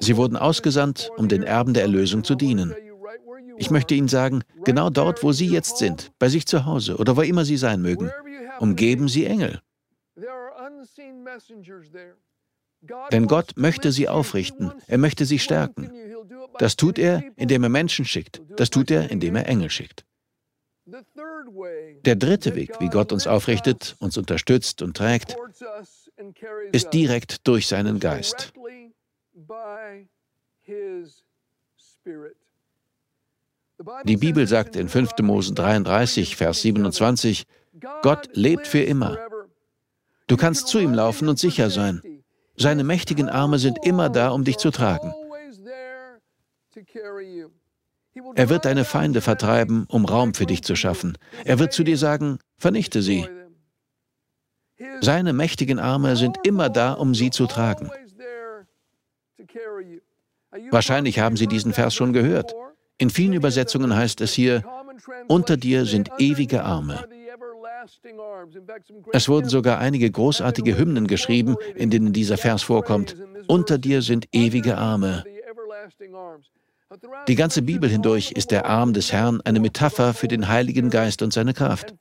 Sie 0.00 0.16
wurden 0.16 0.36
ausgesandt, 0.36 1.10
um 1.16 1.28
den 1.28 1.42
Erben 1.42 1.74
der 1.74 1.82
Erlösung 1.82 2.24
zu 2.24 2.34
dienen. 2.34 2.74
Ich 3.56 3.70
möchte 3.70 3.94
Ihnen 3.94 4.08
sagen, 4.08 4.42
genau 4.64 4.90
dort, 4.90 5.22
wo 5.22 5.32
Sie 5.32 5.46
jetzt 5.46 5.78
sind, 5.78 6.10
bei 6.18 6.28
sich 6.28 6.46
zu 6.46 6.64
Hause 6.64 6.96
oder 6.96 7.16
wo 7.16 7.22
immer 7.22 7.44
Sie 7.44 7.56
sein 7.56 7.80
mögen, 7.80 8.10
umgeben 8.58 9.08
Sie 9.08 9.24
Engel. 9.24 9.60
Denn 13.12 13.26
Gott 13.26 13.52
möchte 13.56 13.92
sie 13.92 14.08
aufrichten, 14.08 14.72
er 14.86 14.98
möchte 14.98 15.24
sie 15.24 15.38
stärken. 15.38 15.90
Das 16.58 16.76
tut 16.76 16.98
er, 16.98 17.22
indem 17.36 17.62
er 17.62 17.68
Menschen 17.68 18.04
schickt, 18.04 18.42
das 18.56 18.70
tut 18.70 18.90
er, 18.90 19.10
indem 19.10 19.36
er 19.36 19.46
Engel 19.46 19.70
schickt. 19.70 20.04
Der 20.84 22.16
dritte 22.16 22.56
Weg, 22.56 22.80
wie 22.80 22.88
Gott 22.88 23.12
uns 23.12 23.26
aufrichtet, 23.26 23.96
uns 24.00 24.16
unterstützt 24.18 24.82
und 24.82 24.96
trägt, 24.96 25.36
ist 26.72 26.90
direkt 26.90 27.46
durch 27.46 27.68
seinen 27.68 28.00
Geist. 28.00 28.52
Die 34.04 34.16
Bibel 34.16 34.46
sagt 34.46 34.76
in 34.76 34.88
5. 34.88 35.18
Mose 35.22 35.54
33, 35.54 36.36
Vers 36.36 36.62
27, 36.62 37.44
Gott 38.02 38.28
lebt 38.32 38.66
für 38.66 38.82
immer. 38.82 39.18
Du 40.26 40.36
kannst 40.36 40.68
zu 40.68 40.78
ihm 40.78 40.94
laufen 40.94 41.28
und 41.28 41.38
sicher 41.38 41.70
sein. 41.70 42.02
Seine 42.56 42.84
mächtigen 42.84 43.28
Arme 43.28 43.58
sind 43.58 43.78
immer 43.84 44.08
da, 44.08 44.30
um 44.30 44.44
dich 44.44 44.58
zu 44.58 44.70
tragen. 44.70 45.12
Er 48.34 48.48
wird 48.48 48.64
deine 48.64 48.84
Feinde 48.84 49.20
vertreiben, 49.20 49.86
um 49.88 50.04
Raum 50.04 50.34
für 50.34 50.46
dich 50.46 50.62
zu 50.62 50.76
schaffen. 50.76 51.16
Er 51.44 51.58
wird 51.58 51.72
zu 51.72 51.82
dir 51.82 51.96
sagen, 51.96 52.38
vernichte 52.58 53.02
sie. 53.02 53.26
Seine 55.00 55.32
mächtigen 55.32 55.78
Arme 55.78 56.16
sind 56.16 56.36
immer 56.44 56.68
da, 56.68 56.92
um 56.92 57.14
sie 57.14 57.30
zu 57.30 57.46
tragen. 57.46 57.90
Wahrscheinlich 60.70 61.18
haben 61.18 61.36
Sie 61.36 61.46
diesen 61.46 61.72
Vers 61.72 61.94
schon 61.94 62.12
gehört. 62.12 62.54
In 62.98 63.10
vielen 63.10 63.32
Übersetzungen 63.32 63.96
heißt 63.96 64.20
es 64.20 64.32
hier, 64.32 64.62
unter 65.28 65.56
dir 65.56 65.86
sind 65.86 66.10
ewige 66.18 66.62
Arme. 66.62 67.04
Es 69.12 69.28
wurden 69.28 69.48
sogar 69.48 69.78
einige 69.78 70.10
großartige 70.10 70.76
Hymnen 70.76 71.06
geschrieben, 71.06 71.56
in 71.74 71.90
denen 71.90 72.12
dieser 72.12 72.36
Vers 72.36 72.62
vorkommt. 72.62 73.16
Unter 73.48 73.78
dir 73.78 74.02
sind 74.02 74.28
ewige 74.32 74.76
Arme. 74.76 75.24
Die 77.28 77.34
ganze 77.34 77.62
Bibel 77.62 77.88
hindurch 77.88 78.32
ist 78.32 78.50
der 78.50 78.66
Arm 78.66 78.92
des 78.92 79.12
Herrn 79.12 79.40
eine 79.42 79.60
Metapher 79.60 80.14
für 80.14 80.28
den 80.28 80.48
Heiligen 80.48 80.90
Geist 80.90 81.22
und 81.22 81.32
seine 81.32 81.54
Kraft. 81.54 81.94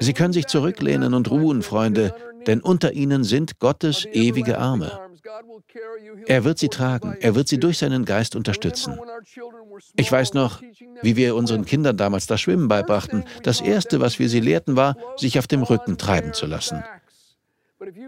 Sie 0.00 0.12
können 0.14 0.32
sich 0.32 0.46
zurücklehnen 0.46 1.14
und 1.14 1.30
ruhen, 1.30 1.62
Freunde, 1.62 2.14
denn 2.46 2.60
unter 2.60 2.92
ihnen 2.92 3.22
sind 3.22 3.60
Gottes 3.60 4.04
ewige 4.06 4.58
Arme. 4.58 4.98
Er 6.26 6.44
wird 6.44 6.58
sie 6.58 6.68
tragen, 6.68 7.16
er 7.20 7.34
wird 7.34 7.48
sie 7.48 7.58
durch 7.58 7.78
seinen 7.78 8.04
Geist 8.04 8.34
unterstützen. 8.34 8.98
Ich 9.96 10.10
weiß 10.10 10.34
noch, 10.34 10.62
wie 11.02 11.16
wir 11.16 11.36
unseren 11.36 11.64
Kindern 11.64 11.96
damals 11.96 12.26
das 12.26 12.40
Schwimmen 12.40 12.68
beibrachten. 12.68 13.24
Das 13.42 13.60
Erste, 13.60 14.00
was 14.00 14.18
wir 14.18 14.28
sie 14.28 14.40
lehrten, 14.40 14.76
war, 14.76 14.96
sich 15.16 15.38
auf 15.38 15.46
dem 15.46 15.62
Rücken 15.62 15.98
treiben 15.98 16.32
zu 16.32 16.46
lassen. 16.46 16.82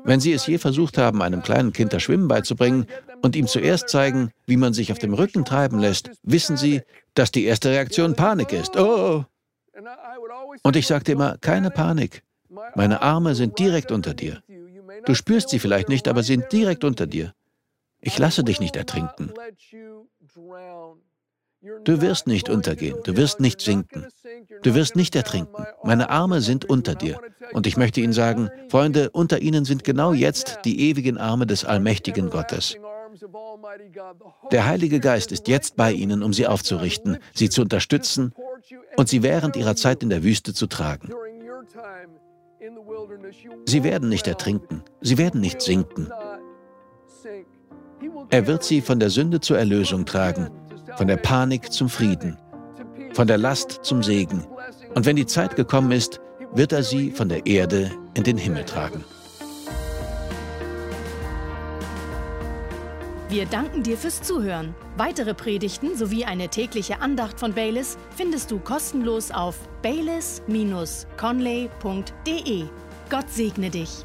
Wenn 0.04 0.20
Sie 0.20 0.32
es 0.32 0.46
je 0.46 0.58
versucht 0.58 0.98
haben, 0.98 1.22
einem 1.22 1.42
kleinen 1.42 1.72
Kind 1.72 1.92
das 1.92 2.02
Schwimmen 2.02 2.28
beizubringen 2.28 2.86
und 3.22 3.36
ihm 3.36 3.46
zuerst 3.46 3.88
zeigen, 3.88 4.30
wie 4.46 4.56
man 4.56 4.74
sich 4.74 4.92
auf 4.92 4.98
dem 4.98 5.14
Rücken 5.14 5.44
treiben 5.44 5.78
lässt, 5.78 6.10
wissen 6.22 6.56
Sie, 6.56 6.82
dass 7.14 7.30
die 7.30 7.44
erste 7.44 7.70
Reaktion 7.70 8.14
Panik 8.14 8.52
ist. 8.52 8.76
Oh! 8.76 9.24
Und 10.62 10.76
ich 10.76 10.86
sagte 10.86 11.12
immer, 11.12 11.38
keine 11.38 11.70
Panik. 11.70 12.22
Meine 12.74 13.00
Arme 13.00 13.34
sind 13.34 13.58
direkt 13.58 13.90
unter 13.90 14.14
dir. 14.14 14.42
Du 15.04 15.14
spürst 15.14 15.48
sie 15.48 15.58
vielleicht 15.58 15.88
nicht, 15.88 16.06
aber 16.06 16.22
sind 16.22 16.52
direkt 16.52 16.84
unter 16.84 17.06
dir. 17.06 17.34
Ich 18.00 18.18
lasse 18.18 18.44
dich 18.44 18.60
nicht 18.60 18.76
ertrinken. 18.76 19.32
Du 21.84 22.00
wirst 22.00 22.26
nicht 22.26 22.48
untergehen, 22.48 22.96
du 23.04 23.16
wirst 23.16 23.38
nicht 23.38 23.60
sinken, 23.60 24.06
du 24.62 24.74
wirst 24.74 24.96
nicht 24.96 25.14
ertrinken. 25.14 25.64
Meine 25.84 26.10
Arme 26.10 26.40
sind 26.40 26.68
unter 26.68 26.96
dir. 26.96 27.20
Und 27.52 27.68
ich 27.68 27.76
möchte 27.76 28.00
Ihnen 28.00 28.12
sagen, 28.12 28.50
Freunde, 28.68 29.10
unter 29.10 29.40
Ihnen 29.40 29.64
sind 29.64 29.84
genau 29.84 30.12
jetzt 30.12 30.60
die 30.64 30.90
ewigen 30.90 31.18
Arme 31.18 31.46
des 31.46 31.64
allmächtigen 31.64 32.30
Gottes. 32.30 32.76
Der 34.50 34.66
Heilige 34.66 34.98
Geist 34.98 35.30
ist 35.30 35.46
jetzt 35.46 35.76
bei 35.76 35.92
Ihnen, 35.92 36.24
um 36.24 36.32
Sie 36.32 36.48
aufzurichten, 36.48 37.18
Sie 37.32 37.48
zu 37.48 37.62
unterstützen 37.62 38.32
und 38.96 39.08
Sie 39.08 39.22
während 39.22 39.54
Ihrer 39.54 39.76
Zeit 39.76 40.02
in 40.02 40.10
der 40.10 40.24
Wüste 40.24 40.54
zu 40.54 40.66
tragen. 40.66 41.10
Sie 43.66 43.84
werden 43.84 44.08
nicht 44.08 44.26
ertrinken, 44.26 44.82
Sie 45.00 45.16
werden 45.16 45.40
nicht 45.40 45.62
sinken. 45.62 46.10
Er 48.30 48.46
wird 48.48 48.64
Sie 48.64 48.80
von 48.80 48.98
der 48.98 49.10
Sünde 49.10 49.40
zur 49.40 49.58
Erlösung 49.58 50.06
tragen 50.06 50.50
von 50.96 51.06
der 51.06 51.16
Panik 51.16 51.72
zum 51.72 51.88
Frieden, 51.88 52.36
von 53.14 53.26
der 53.26 53.38
Last 53.38 53.80
zum 53.82 54.02
Segen. 54.02 54.44
Und 54.94 55.06
wenn 55.06 55.16
die 55.16 55.26
Zeit 55.26 55.56
gekommen 55.56 55.92
ist, 55.92 56.20
wird 56.52 56.72
er 56.72 56.82
sie 56.82 57.10
von 57.10 57.28
der 57.28 57.46
Erde 57.46 57.90
in 58.14 58.24
den 58.24 58.36
Himmel 58.36 58.64
tragen. 58.64 59.04
Wir 63.32 63.46
danken 63.46 63.82
dir 63.82 63.96
fürs 63.96 64.20
Zuhören. 64.20 64.74
Weitere 64.98 65.32
Predigten 65.32 65.96
sowie 65.96 66.26
eine 66.26 66.48
tägliche 66.48 67.00
Andacht 67.00 67.40
von 67.40 67.54
Baylis 67.54 67.96
findest 68.14 68.50
du 68.50 68.58
kostenlos 68.58 69.30
auf 69.30 69.56
baylis-conley.de. 69.82 72.64
Gott 73.08 73.30
segne 73.30 73.70
dich. 73.70 74.04